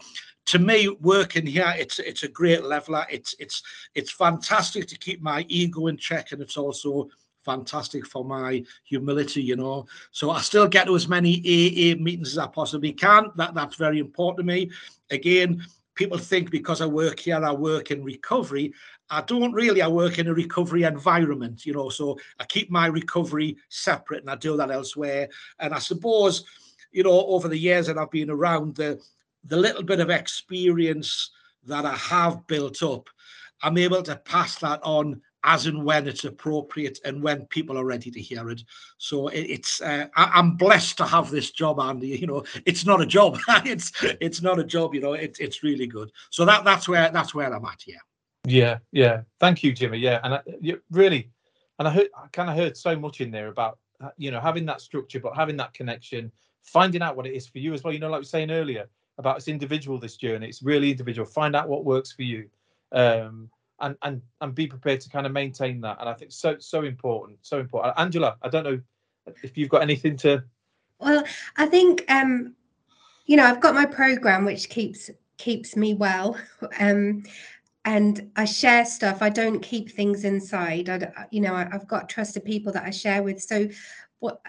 to 0.45 0.57
me, 0.57 0.87
working 1.01 1.45
here, 1.45 1.73
it's 1.77 1.99
it's 1.99 2.23
a 2.23 2.27
great 2.29 2.63
leveler. 2.63 3.05
It's 3.11 3.35
it's 3.39 3.61
it's 3.93 4.09
fantastic 4.09 4.87
to 4.87 4.97
keep 4.97 5.21
my 5.21 5.45
ego 5.49 5.87
in 5.87 5.97
check, 5.97 6.31
and 6.31 6.41
it's 6.41 6.57
also 6.57 7.09
fantastic 7.45 8.05
for 8.05 8.23
my 8.23 8.63
humility, 8.83 9.43
you 9.43 9.57
know. 9.57 9.85
So 10.11 10.31
I 10.31 10.41
still 10.41 10.67
get 10.67 10.87
to 10.87 10.95
as 10.95 11.07
many 11.07 11.37
AA 11.39 12.01
meetings 12.01 12.31
as 12.31 12.37
I 12.37 12.47
possibly 12.47 12.93
can. 12.93 13.31
That 13.35 13.53
that's 13.53 13.75
very 13.75 13.99
important 13.99 14.37
to 14.47 14.53
me. 14.53 14.71
Again, 15.11 15.65
people 15.99 16.17
think 16.17 16.49
because 16.49 16.79
I 16.79 16.85
work 16.85 17.19
here, 17.19 17.43
I 17.43 17.51
work 17.51 17.91
in 17.91 18.05
recovery. 18.05 18.73
I 19.09 19.19
don't 19.21 19.51
really. 19.51 19.81
I 19.81 19.89
work 19.89 20.17
in 20.17 20.27
a 20.27 20.33
recovery 20.33 20.83
environment, 20.83 21.65
you 21.65 21.73
know. 21.73 21.89
So 21.89 22.17
I 22.39 22.45
keep 22.45 22.71
my 22.71 22.87
recovery 22.87 23.57
separate, 23.67 24.21
and 24.21 24.31
I 24.31 24.35
do 24.35 24.55
that 24.55 24.71
elsewhere. 24.71 25.27
And 25.59 25.73
I 25.73 25.79
suppose, 25.79 26.45
you 26.93 27.03
know, 27.03 27.25
over 27.27 27.49
the 27.49 27.57
years 27.57 27.87
that 27.87 27.97
I've 27.97 28.11
been 28.11 28.29
around, 28.29 28.75
the 28.75 28.97
the 29.43 29.57
little 29.57 29.83
bit 29.83 29.99
of 29.99 30.09
experience 30.09 31.31
that 31.65 31.85
I 31.85 31.95
have 31.95 32.47
built 32.47 32.81
up, 32.81 33.09
I'm 33.61 33.77
able 33.77 34.01
to 34.03 34.15
pass 34.15 34.57
that 34.59 34.79
on 34.83 35.21
as 35.43 35.65
and 35.65 35.83
when 35.83 36.07
it's 36.07 36.25
appropriate 36.25 36.99
and 37.05 37.21
when 37.21 37.45
people 37.47 37.77
are 37.77 37.85
ready 37.85 38.11
to 38.11 38.21
hear 38.21 38.49
it. 38.49 38.63
So 38.97 39.27
it, 39.29 39.41
it's 39.41 39.81
uh, 39.81 40.07
I, 40.15 40.39
am 40.39 40.55
blessed 40.55 40.97
to 40.97 41.05
have 41.05 41.29
this 41.29 41.51
job, 41.51 41.79
Andy. 41.79 42.09
You 42.19 42.27
know, 42.27 42.43
it's 42.65 42.85
not 42.85 43.01
a 43.01 43.05
job. 43.05 43.37
it's 43.65 43.91
it's 44.19 44.41
not 44.41 44.59
a 44.59 44.63
job. 44.63 44.93
You 44.93 45.01
know, 45.01 45.13
it's 45.13 45.39
it's 45.39 45.63
really 45.63 45.87
good. 45.87 46.11
So 46.29 46.45
that 46.45 46.63
that's 46.63 46.87
where 46.87 47.09
that's 47.11 47.33
where 47.33 47.53
I'm 47.53 47.65
at. 47.65 47.83
Yeah. 47.87 47.95
Yeah, 48.45 48.77
yeah. 48.91 49.21
Thank 49.39 49.63
you, 49.63 49.73
Jimmy. 49.73 49.97
Yeah, 49.97 50.21
and 50.23 50.35
I, 50.35 50.41
really, 50.91 51.29
and 51.77 51.87
I 51.87 51.91
heard 51.91 52.07
I 52.17 52.27
kind 52.31 52.49
of 52.49 52.55
heard 52.55 52.77
so 52.77 52.95
much 52.97 53.21
in 53.21 53.31
there 53.31 53.49
about 53.49 53.77
uh, 54.01 54.09
you 54.17 54.31
know 54.31 54.39
having 54.39 54.65
that 54.67 54.81
structure, 54.81 55.19
but 55.19 55.35
having 55.35 55.57
that 55.57 55.73
connection, 55.73 56.31
finding 56.63 57.01
out 57.01 57.15
what 57.15 57.27
it 57.27 57.33
is 57.33 57.47
for 57.47 57.59
you 57.59 57.73
as 57.73 57.83
well. 57.83 57.93
You 57.93 57.99
know, 57.99 58.09
like 58.09 58.19
we 58.19 58.21
were 58.21 58.25
saying 58.25 58.49
earlier, 58.49 58.87
about 59.19 59.37
it's 59.37 59.47
individual 59.49 59.99
this 59.99 60.17
journey 60.17 60.47
it's 60.47 60.63
really 60.63 60.89
individual 60.89 61.27
find 61.27 61.55
out 61.55 61.69
what 61.69 61.85
works 61.85 62.11
for 62.11 62.23
you 62.23 62.49
um, 62.93 63.49
and 63.81 63.95
and 64.03 64.21
and 64.41 64.55
be 64.55 64.67
prepared 64.67 65.01
to 65.01 65.09
kind 65.09 65.25
of 65.25 65.31
maintain 65.31 65.81
that. 65.81 65.97
And 65.99 66.09
i 66.09 66.13
think 66.13 66.31
so 66.31 66.57
so 66.59 66.83
important 66.83 67.39
so 67.41 67.59
important. 67.59 67.93
Angela 67.97 68.37
i 68.41 68.49
don't 68.49 68.63
know 68.63 68.79
if 69.43 69.57
you've 69.57 69.69
got 69.69 69.81
anything 69.81 70.17
to 70.17 70.43
well 70.99 71.23
i 71.57 71.65
think 71.65 72.03
um 72.09 72.55
you 73.25 73.37
know 73.37 73.45
i've 73.45 73.61
got 73.61 73.75
my 73.75 73.85
program 73.85 74.45
which 74.45 74.69
keeps 74.69 75.09
keeps 75.37 75.75
me 75.75 75.93
well. 75.93 76.37
Um 76.79 77.23
and 77.85 78.29
i 78.35 78.45
share 78.45 78.85
stuff. 78.85 79.21
I 79.21 79.29
don't 79.29 79.61
keep 79.61 79.89
things 79.89 80.25
inside. 80.25 80.89
I 80.89 81.27
you 81.31 81.41
know 81.41 81.53
i've 81.55 81.87
got 81.87 82.09
trusted 82.09 82.43
people 82.45 82.71
that 82.73 82.83
i 82.83 82.89
share 82.89 83.23
with. 83.23 83.41
So 83.41 83.69
what 84.19 84.41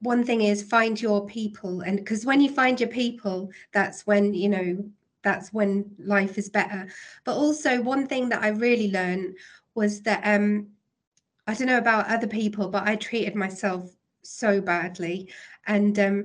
one 0.00 0.22
thing 0.22 0.42
is 0.42 0.62
find 0.62 1.00
your 1.00 1.26
people. 1.26 1.80
And 1.80 1.96
because 1.96 2.24
when 2.24 2.40
you 2.40 2.50
find 2.50 2.78
your 2.78 2.90
people 2.90 3.50
that's 3.72 4.06
when 4.06 4.34
you 4.34 4.48
know 4.48 4.84
that's 5.22 5.52
when 5.52 5.90
life 5.98 6.38
is 6.38 6.48
better 6.48 6.88
but 7.24 7.36
also 7.36 7.80
one 7.80 8.06
thing 8.06 8.28
that 8.28 8.42
i 8.42 8.48
really 8.48 8.90
learned 8.90 9.36
was 9.74 10.02
that 10.02 10.20
um 10.24 10.68
i 11.46 11.54
don't 11.54 11.66
know 11.66 11.78
about 11.78 12.08
other 12.08 12.26
people 12.26 12.68
but 12.68 12.86
i 12.86 12.96
treated 12.96 13.34
myself 13.34 13.90
so 14.22 14.60
badly 14.60 15.30
and 15.66 15.98
um 15.98 16.24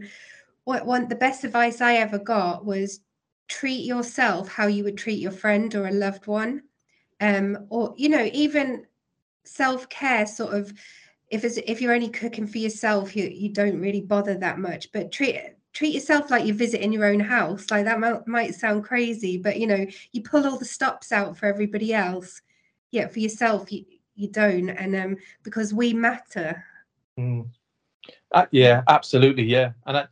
what 0.66 0.86
one 0.86 1.08
the 1.08 1.16
best 1.16 1.44
advice 1.44 1.82
i 1.82 1.96
ever 1.96 2.20
got 2.20 2.66
was 2.66 3.00
treat 3.48 3.86
yourself 3.86 4.48
how 4.48 4.68
you 4.68 4.84
would 4.84 4.98
treat 4.98 5.20
your 5.20 5.32
friend 5.32 5.76
or 5.76 5.88
a 5.88 5.92
loved 5.92 6.28
one 6.28 6.62
um 7.22 7.58
or 7.70 7.94
you 7.98 8.10
know 8.10 8.30
even 8.34 8.86
self-care 9.46 10.26
sort 10.26 10.54
of 10.54 10.74
if 11.34 11.44
it's 11.44 11.58
if 11.66 11.82
you're 11.82 11.96
only 11.96 12.10
cooking 12.10 12.46
for 12.46 12.60
yourself, 12.60 13.16
you 13.16 13.26
you 13.26 13.50
don't 13.50 13.82
really 13.82 14.02
bother 14.02 14.38
that 14.38 14.60
much. 14.60 14.92
But 14.92 15.12
treat 15.12 15.36
treat 15.74 15.94
yourself 15.94 16.32
like 16.32 16.46
you're 16.46 16.56
visiting 16.56 16.94
your 16.94 17.06
own 17.06 17.20
house. 17.20 17.70
Like 17.70 17.86
that 17.86 18.00
might, 18.00 18.28
might 18.28 18.56
sound 18.56 18.84
crazy, 18.84 19.38
but 19.38 19.60
you 19.60 19.68
know, 19.68 19.86
you 20.12 20.22
pull 20.22 20.48
all 20.48 20.58
the 20.58 20.66
stops 20.66 21.12
out 21.12 21.36
for 21.36 21.48
everybody 21.48 21.94
else. 21.94 22.42
Yet 22.92 23.12
for 23.12 23.20
yourself, 23.20 23.72
you 23.72 23.86
you 24.16 24.28
don't, 24.28 24.70
and 24.70 24.96
um, 24.96 25.18
because 25.42 25.74
we 25.74 25.94
matter. 25.94 26.64
Mm. 27.20 27.48
Uh, 28.32 28.46
yeah, 28.52 28.84
absolutely, 28.88 29.44
yeah, 29.44 29.72
and 29.88 29.98
I, 29.98 30.08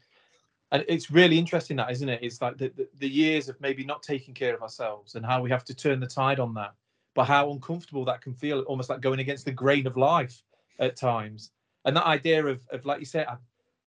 and 0.72 0.86
it's 0.88 1.12
really 1.12 1.38
interesting 1.38 1.78
that, 1.78 1.92
isn't 1.92 2.10
it? 2.10 2.20
It's 2.24 2.42
like 2.42 2.58
the, 2.58 2.70
the, 2.70 2.88
the 3.00 3.10
years 3.10 3.50
of 3.50 3.60
maybe 3.60 3.84
not 3.84 4.02
taking 4.02 4.34
care 4.34 4.56
of 4.56 4.62
ourselves 4.62 5.16
and 5.16 5.26
how 5.26 5.42
we 5.42 5.50
have 5.50 5.66
to 5.66 5.76
turn 5.76 6.00
the 6.00 6.08
tide 6.08 6.40
on 6.40 6.54
that, 6.56 6.74
but 7.14 7.26
how 7.26 7.52
uncomfortable 7.52 8.06
that 8.06 8.22
can 8.22 8.34
feel, 8.34 8.62
almost 8.62 8.90
like 8.90 9.02
going 9.02 9.20
against 9.20 9.46
the 9.46 9.52
grain 9.52 9.86
of 9.86 9.98
life 9.98 10.42
at 10.80 10.96
times. 10.96 11.52
And 11.84 11.96
that 11.98 12.06
idea 12.06 12.46
of, 12.46 12.62
of 12.72 12.86
like 12.86 13.00
you 13.00 13.06
said, 13.06 13.28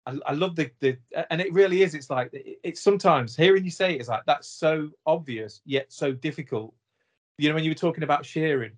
I, 0.07 0.19
I, 0.27 0.33
love 0.33 0.57
the, 0.57 0.71
the, 0.81 0.99
and 1.31 1.40
it 1.40 1.53
really 1.53 1.83
is. 1.83 1.95
It's 1.95 2.11
like, 2.11 2.31
it's 2.33 2.81
sometimes 2.81 3.37
hearing 3.37 3.64
you 3.64 3.71
say 3.71 3.95
it 3.95 4.01
is 4.01 4.09
like, 4.09 4.25
that's 4.27 4.49
so 4.49 4.90
obvious, 5.07 5.61
yet 5.64 5.93
so 5.93 6.12
difficult. 6.12 6.75
You 7.38 7.49
know, 7.49 7.55
when 7.55 7.64
you 7.64 7.71
were 7.71 7.77
talking 7.77 8.05
about 8.05 8.27
sharing, 8.27 8.73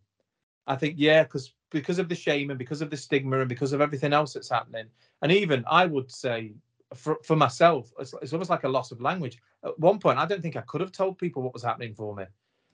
I 0.66 0.76
think, 0.76 0.94
yeah, 0.98 1.24
because 1.24 1.52
because 1.70 1.98
of 1.98 2.08
the 2.08 2.14
shame 2.14 2.50
and 2.50 2.58
because 2.58 2.80
of 2.80 2.90
the 2.90 2.96
stigma 2.96 3.40
and 3.40 3.48
because 3.48 3.72
of 3.72 3.80
everything 3.80 4.12
else 4.12 4.34
that's 4.34 4.48
happening. 4.48 4.86
And 5.22 5.32
even 5.32 5.64
I 5.68 5.84
would 5.84 6.10
say 6.10 6.54
for, 6.94 7.18
for 7.24 7.34
myself, 7.34 7.92
it's, 7.98 8.14
it's 8.22 8.32
almost 8.32 8.50
like 8.50 8.64
a 8.64 8.68
loss 8.68 8.92
of 8.92 9.00
language. 9.00 9.38
At 9.64 9.78
one 9.78 9.98
point, 9.98 10.18
I 10.18 10.26
don't 10.26 10.40
think 10.40 10.56
I 10.56 10.62
could 10.62 10.80
have 10.80 10.92
told 10.92 11.18
people 11.18 11.42
what 11.42 11.52
was 11.52 11.64
happening 11.64 11.94
for 11.94 12.14
me 12.14 12.24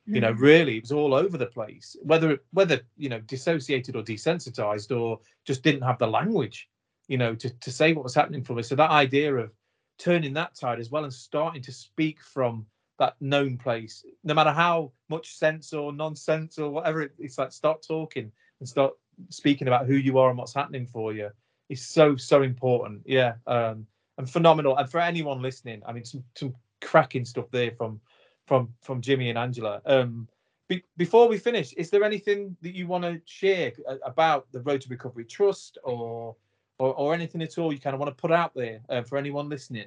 you 0.06 0.20
know 0.20 0.32
mm-hmm. 0.32 0.42
really 0.42 0.76
it 0.78 0.82
was 0.82 0.92
all 0.92 1.14
over 1.14 1.38
the 1.38 1.46
place 1.46 1.96
whether 2.02 2.38
whether 2.52 2.80
you 2.96 3.08
know 3.08 3.20
dissociated 3.20 3.94
or 3.94 4.02
desensitized 4.02 4.96
or 4.96 5.20
just 5.44 5.62
didn't 5.62 5.82
have 5.82 5.98
the 5.98 6.06
language 6.06 6.68
you 7.12 7.18
know 7.18 7.34
to, 7.34 7.50
to 7.50 7.70
say 7.70 7.92
what 7.92 8.04
was 8.04 8.14
happening 8.14 8.42
for 8.42 8.54
me 8.54 8.62
so 8.62 8.74
that 8.74 8.90
idea 8.90 9.34
of 9.34 9.50
turning 9.98 10.32
that 10.32 10.54
tide 10.54 10.80
as 10.80 10.90
well 10.90 11.04
and 11.04 11.12
starting 11.12 11.62
to 11.62 11.72
speak 11.72 12.22
from 12.22 12.66
that 12.98 13.14
known 13.20 13.56
place 13.56 14.04
no 14.24 14.34
matter 14.34 14.52
how 14.52 14.90
much 15.08 15.34
sense 15.34 15.72
or 15.72 15.92
nonsense 15.92 16.58
or 16.58 16.70
whatever 16.70 17.02
it, 17.02 17.12
it's 17.18 17.38
like 17.38 17.52
start 17.52 17.84
talking 17.86 18.30
and 18.60 18.68
start 18.68 18.92
speaking 19.28 19.68
about 19.68 19.86
who 19.86 19.94
you 19.94 20.18
are 20.18 20.30
and 20.30 20.38
what's 20.38 20.54
happening 20.54 20.86
for 20.86 21.12
you 21.12 21.28
is 21.68 21.82
so 21.82 22.16
so 22.16 22.42
important 22.42 23.00
yeah 23.04 23.34
um 23.46 23.86
and 24.18 24.30
phenomenal. 24.30 24.76
And 24.76 24.90
for 24.90 25.00
anyone 25.00 25.42
listening, 25.42 25.82
I 25.86 25.92
mean, 25.92 26.04
some 26.04 26.24
some 26.34 26.54
cracking 26.80 27.24
stuff 27.24 27.50
there 27.50 27.72
from 27.72 28.00
from 28.46 28.72
from 28.82 29.00
Jimmy 29.00 29.28
and 29.30 29.38
Angela. 29.38 29.80
Um, 29.86 30.28
be, 30.68 30.82
before 30.96 31.28
we 31.28 31.38
finish, 31.38 31.72
is 31.74 31.90
there 31.90 32.04
anything 32.04 32.56
that 32.62 32.74
you 32.74 32.86
want 32.86 33.04
to 33.04 33.20
share 33.24 33.72
about 34.04 34.50
the 34.52 34.60
Road 34.60 34.80
to 34.82 34.88
Recovery 34.88 35.24
Trust 35.24 35.78
or 35.84 36.36
or, 36.82 36.92
or 36.94 37.14
anything 37.14 37.40
at 37.42 37.56
all 37.58 37.72
you 37.72 37.78
kind 37.78 37.94
of 37.94 38.00
want 38.00 38.10
to 38.10 38.20
put 38.20 38.32
out 38.32 38.52
there 38.56 38.80
uh, 38.88 39.02
for 39.02 39.16
anyone 39.16 39.48
listening? 39.48 39.86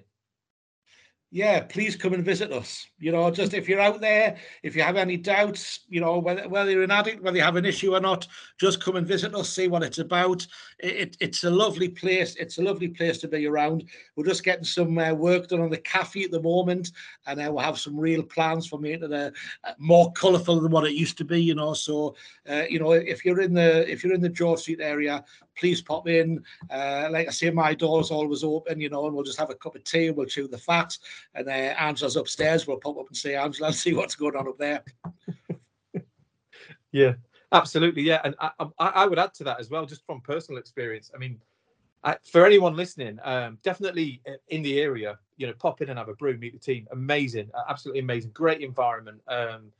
Yeah, 1.35 1.59
please 1.59 1.97
come 1.97 2.13
and 2.13 2.23
visit 2.23 2.53
us. 2.53 2.87
You 2.97 3.11
know, 3.11 3.29
just 3.29 3.53
if 3.53 3.67
you're 3.67 3.81
out 3.81 3.99
there, 3.99 4.37
if 4.63 4.73
you 4.73 4.81
have 4.83 4.95
any 4.95 5.17
doubts, 5.17 5.81
you 5.89 5.99
know, 5.99 6.17
whether, 6.17 6.47
whether 6.47 6.71
you're 6.71 6.83
an 6.83 6.91
addict, 6.91 7.21
whether 7.21 7.35
you 7.35 7.43
have 7.43 7.57
an 7.57 7.65
issue 7.65 7.93
or 7.93 7.99
not, 7.99 8.25
just 8.57 8.81
come 8.81 8.95
and 8.95 9.05
visit 9.05 9.35
us, 9.35 9.49
see 9.49 9.67
what 9.67 9.83
it's 9.83 9.97
about. 9.97 10.47
It, 10.79 10.95
it 10.95 11.17
it's 11.19 11.43
a 11.43 11.49
lovely 11.49 11.89
place. 11.89 12.37
It's 12.37 12.57
a 12.57 12.61
lovely 12.61 12.87
place 12.87 13.17
to 13.17 13.27
be 13.27 13.47
around. 13.47 13.83
We're 14.15 14.23
just 14.23 14.45
getting 14.45 14.63
some 14.63 14.97
uh, 14.97 15.11
work 15.11 15.49
done 15.49 15.59
on 15.59 15.71
the 15.71 15.77
cafe 15.79 16.23
at 16.23 16.31
the 16.31 16.41
moment, 16.41 16.93
and 17.27 17.41
uh, 17.41 17.51
we'll 17.51 17.65
have 17.65 17.79
some 17.79 17.99
real 17.99 18.23
plans 18.23 18.65
for 18.67 18.79
making 18.79 19.11
it 19.11 19.33
uh, 19.65 19.71
more 19.77 20.13
colourful 20.13 20.61
than 20.61 20.71
what 20.71 20.87
it 20.87 20.93
used 20.93 21.17
to 21.17 21.25
be. 21.25 21.43
You 21.43 21.55
know, 21.55 21.73
so 21.73 22.15
uh, 22.49 22.63
you 22.69 22.79
know, 22.79 22.93
if 22.93 23.25
you're 23.25 23.41
in 23.41 23.53
the 23.53 23.91
if 23.91 24.05
you're 24.05 24.13
in 24.13 24.21
the 24.21 24.29
George 24.29 24.61
Street 24.61 24.79
area, 24.79 25.21
please 25.55 25.81
pop 25.81 26.07
in. 26.07 26.43
Uh, 26.69 27.09
like 27.11 27.27
I 27.27 27.31
say, 27.31 27.49
my 27.49 27.73
door's 27.73 28.11
always 28.11 28.43
open, 28.43 28.79
you 28.79 28.89
know, 28.89 29.05
and 29.05 29.15
we'll 29.15 29.23
just 29.23 29.39
have 29.39 29.49
a 29.49 29.55
cup 29.55 29.75
of 29.75 29.83
tea, 29.83 30.11
we'll 30.11 30.25
chew 30.25 30.47
the 30.47 30.57
fat, 30.57 30.97
and 31.33 31.47
uh, 31.47 31.51
Angela's 31.51 32.15
upstairs. 32.15 32.67
We'll 32.67 32.77
pop 32.77 32.97
up 32.97 33.07
and 33.07 33.17
see 33.17 33.35
Angela, 33.35 33.67
and 33.67 33.75
see 33.85 33.93
what's 33.93 34.15
going 34.15 34.35
on 34.35 34.47
up 34.47 34.57
there. 34.57 34.83
yeah, 36.91 37.13
absolutely. 37.51 38.03
Yeah, 38.03 38.21
and 38.23 38.35
I, 38.39 38.51
I, 38.59 38.88
I, 38.88 39.05
would 39.05 39.19
add 39.19 39.33
to 39.35 39.43
that 39.45 39.59
as 39.59 39.69
well, 39.69 39.85
just 39.85 40.05
from 40.05 40.21
personal 40.21 40.59
experience. 40.59 41.11
I 41.13 41.17
mean, 41.17 41.39
I, 42.03 42.17
for 42.23 42.45
anyone 42.45 42.75
listening, 42.75 43.19
um, 43.23 43.57
definitely 43.63 44.21
in 44.49 44.61
the 44.61 44.79
area, 44.79 45.17
you 45.38 45.47
know, 45.47 45.53
pop 45.53 45.81
in 45.81 45.89
and 45.89 45.97
have 45.97 46.09
a 46.09 46.13
brew, 46.13 46.38
meet 46.38 46.53
the 46.53 46.59
team. 46.59 46.88
Amazing, 46.91 47.49
absolutely 47.67 48.01
amazing, 48.01 48.31
great 48.31 48.61
environment. 48.61 49.21
Um, 49.27 49.71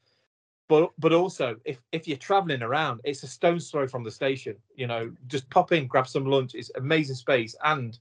but 0.68 0.92
but 0.98 1.14
also 1.14 1.56
if 1.66 1.80
if 1.92 2.08
you're 2.08 2.18
traveling 2.18 2.62
around 2.62 3.00
it's 3.04 3.24
a 3.24 3.28
stone's 3.28 3.70
throw 3.70 3.88
from 3.88 4.04
the 4.04 4.12
station 4.12 4.56
you 4.76 4.88
know 4.88 5.12
just 5.28 5.50
pop 5.50 5.72
in 5.72 5.88
grab 5.88 6.08
some 6.08 6.26
lunch 6.26 6.56
it's 6.56 6.72
amazing 6.76 7.16
space 7.16 7.56
and 7.64 8.00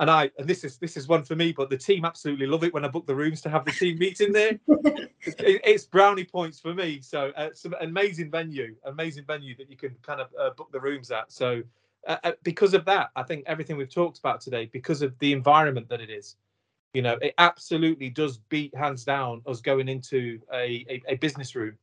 and 0.00 0.10
i 0.10 0.30
and 0.38 0.48
this 0.48 0.64
is 0.64 0.78
this 0.78 0.96
is 0.96 1.06
one 1.06 1.22
for 1.22 1.36
me 1.36 1.52
but 1.52 1.70
the 1.70 1.76
team 1.76 2.04
absolutely 2.04 2.46
love 2.46 2.64
it 2.64 2.74
when 2.74 2.84
i 2.84 2.88
book 2.88 3.06
the 3.06 3.14
rooms 3.14 3.40
to 3.40 3.48
have 3.48 3.64
the 3.64 3.72
team 3.72 3.98
meeting 3.98 4.32
there. 4.32 4.58
It, 5.26 5.62
it's 5.64 5.86
brownie 5.86 6.24
points 6.26 6.60
for 6.60 6.74
me. 6.74 7.00
So 7.00 7.32
uh, 7.34 7.44
it's 7.44 7.64
an 7.64 7.72
amazing 7.80 8.30
venue 8.30 8.74
amazing 8.84 9.24
venue 9.24 9.56
that 9.56 9.70
you 9.70 9.76
can 9.76 9.96
kind 10.02 10.20
of 10.20 10.28
uh, 10.38 10.50
book 10.50 10.70
the 10.70 10.80
rooms 10.80 11.10
at. 11.10 11.32
So 11.32 11.62
uh, 12.06 12.16
uh, 12.24 12.32
because 12.42 12.74
of 12.74 12.84
that 12.84 13.10
i 13.16 13.22
think 13.22 13.42
everything 13.46 13.78
we've 13.78 13.92
talked 13.92 14.18
about 14.18 14.38
today 14.38 14.68
because 14.72 15.00
of 15.00 15.18
the 15.20 15.32
environment 15.32 15.88
that 15.88 16.02
it 16.02 16.10
is 16.10 16.36
you 16.92 17.00
know 17.00 17.16
it 17.22 17.32
absolutely 17.38 18.10
does 18.10 18.38
beat 18.50 18.74
hands 18.74 19.04
down 19.04 19.40
us 19.46 19.62
going 19.62 19.88
into 19.88 20.38
a, 20.52 20.84
a, 20.90 21.02
a 21.08 21.16
business 21.16 21.54
room 21.54 21.76